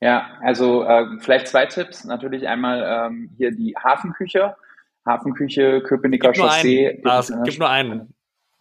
[0.00, 2.04] Ja, also äh, vielleicht zwei Tipps.
[2.04, 4.56] Natürlich einmal ähm, hier die Hafenküche.
[5.06, 6.90] Hafenküche, Köpenicker Chaussee.
[6.90, 8.14] Einen, Lars, gib nur einen.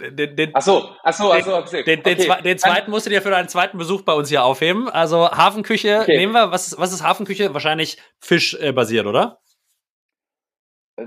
[0.10, 1.84] Den, den, ach so, ach so, ach so, okay.
[1.84, 2.42] Den, den, okay.
[2.44, 4.90] den zweiten musst du dir für deinen zweiten Besuch bei uns hier aufheben.
[4.90, 6.18] Also Hafenküche okay.
[6.18, 6.52] nehmen wir.
[6.52, 7.54] Was ist, was ist Hafenküche?
[7.54, 9.40] Wahrscheinlich fischbasiert, äh, oder?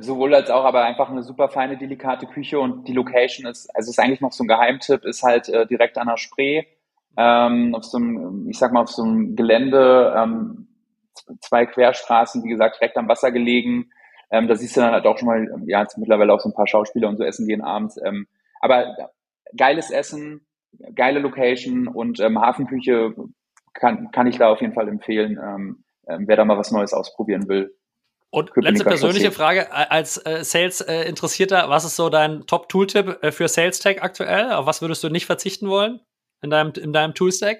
[0.01, 3.91] Sowohl als auch, aber einfach eine super feine, delikate Küche und die Location ist, also
[3.91, 6.65] ist eigentlich noch so ein Geheimtipp, ist halt äh, direkt an der Spree,
[7.17, 10.69] ähm, auf so einem, ich sag mal, auf so einem Gelände, ähm,
[11.41, 13.91] zwei Querstraßen, wie gesagt, direkt am Wasser gelegen.
[14.31, 16.55] Ähm, da siehst du dann halt auch schon mal, ja, jetzt mittlerweile auch so ein
[16.55, 18.01] paar Schauspieler und so essen gehen abends.
[18.05, 18.27] Ähm,
[18.65, 19.11] aber
[19.57, 20.47] geiles Essen,
[20.95, 23.15] geile Location und ähm, Hafenküche
[23.75, 26.95] kann, kann ich da auf jeden Fall empfehlen, ähm, ähm, wer da mal was Neues
[26.95, 27.77] ausprobieren will.
[28.31, 33.47] Und letzte persönliche Frage als äh, Sales-Interessierter, äh, was ist so dein Top-Tooltip äh, für
[33.49, 34.51] Sales Tech aktuell?
[34.53, 36.01] Auf was würdest du nicht verzichten wollen
[36.43, 37.59] in deinem, in deinem Tool-Stack?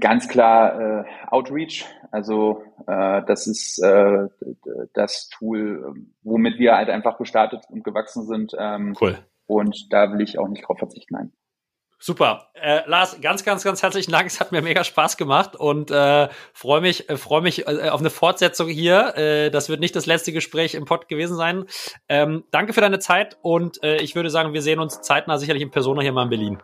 [0.00, 1.86] Ganz klar äh, Outreach.
[2.10, 4.28] Also äh, das ist äh,
[4.94, 8.52] das Tool, womit wir halt einfach gestartet und gewachsen sind.
[8.58, 9.18] Ähm, cool.
[9.46, 11.14] Und da will ich auch nicht drauf verzichten.
[11.14, 11.32] Nein.
[12.04, 12.48] Super.
[12.54, 14.26] Äh, Lars, ganz, ganz, ganz herzlichen Dank.
[14.26, 18.00] Es hat mir mega Spaß gemacht und äh, freue mich, äh, freue mich äh, auf
[18.00, 19.16] eine Fortsetzung hier.
[19.16, 21.64] Äh, das wird nicht das letzte Gespräch im Pod gewesen sein.
[22.08, 25.62] Ähm, danke für deine Zeit und äh, ich würde sagen, wir sehen uns zeitnah sicherlich
[25.62, 26.58] in Persona hier mal in Berlin.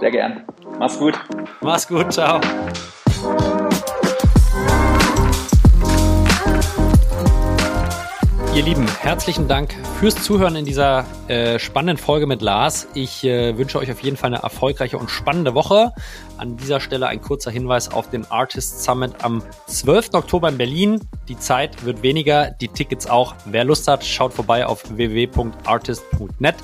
[0.00, 0.44] Sehr gern.
[0.78, 1.14] Mach's gut.
[1.62, 2.12] Mach's gut.
[2.12, 2.40] Ciao.
[8.54, 12.88] Ihr Lieben, herzlichen Dank fürs Zuhören in dieser äh, spannenden Folge mit Lars.
[12.94, 15.92] Ich äh, wünsche euch auf jeden Fall eine erfolgreiche und spannende Woche.
[16.38, 20.14] An dieser Stelle ein kurzer Hinweis auf den Artist Summit am 12.
[20.14, 21.00] Oktober in Berlin.
[21.28, 23.34] Die Zeit wird weniger, die Tickets auch.
[23.44, 26.56] Wer Lust hat, schaut vorbei auf www.artist.net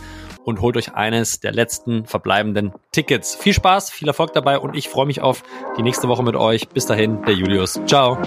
[0.45, 3.34] und holt euch eines der letzten verbleibenden Tickets.
[3.34, 5.43] Viel Spaß, viel Erfolg dabei und ich freue mich auf
[5.76, 6.68] die nächste Woche mit euch.
[6.68, 7.80] Bis dahin, der Julius.
[7.86, 8.18] Ciao.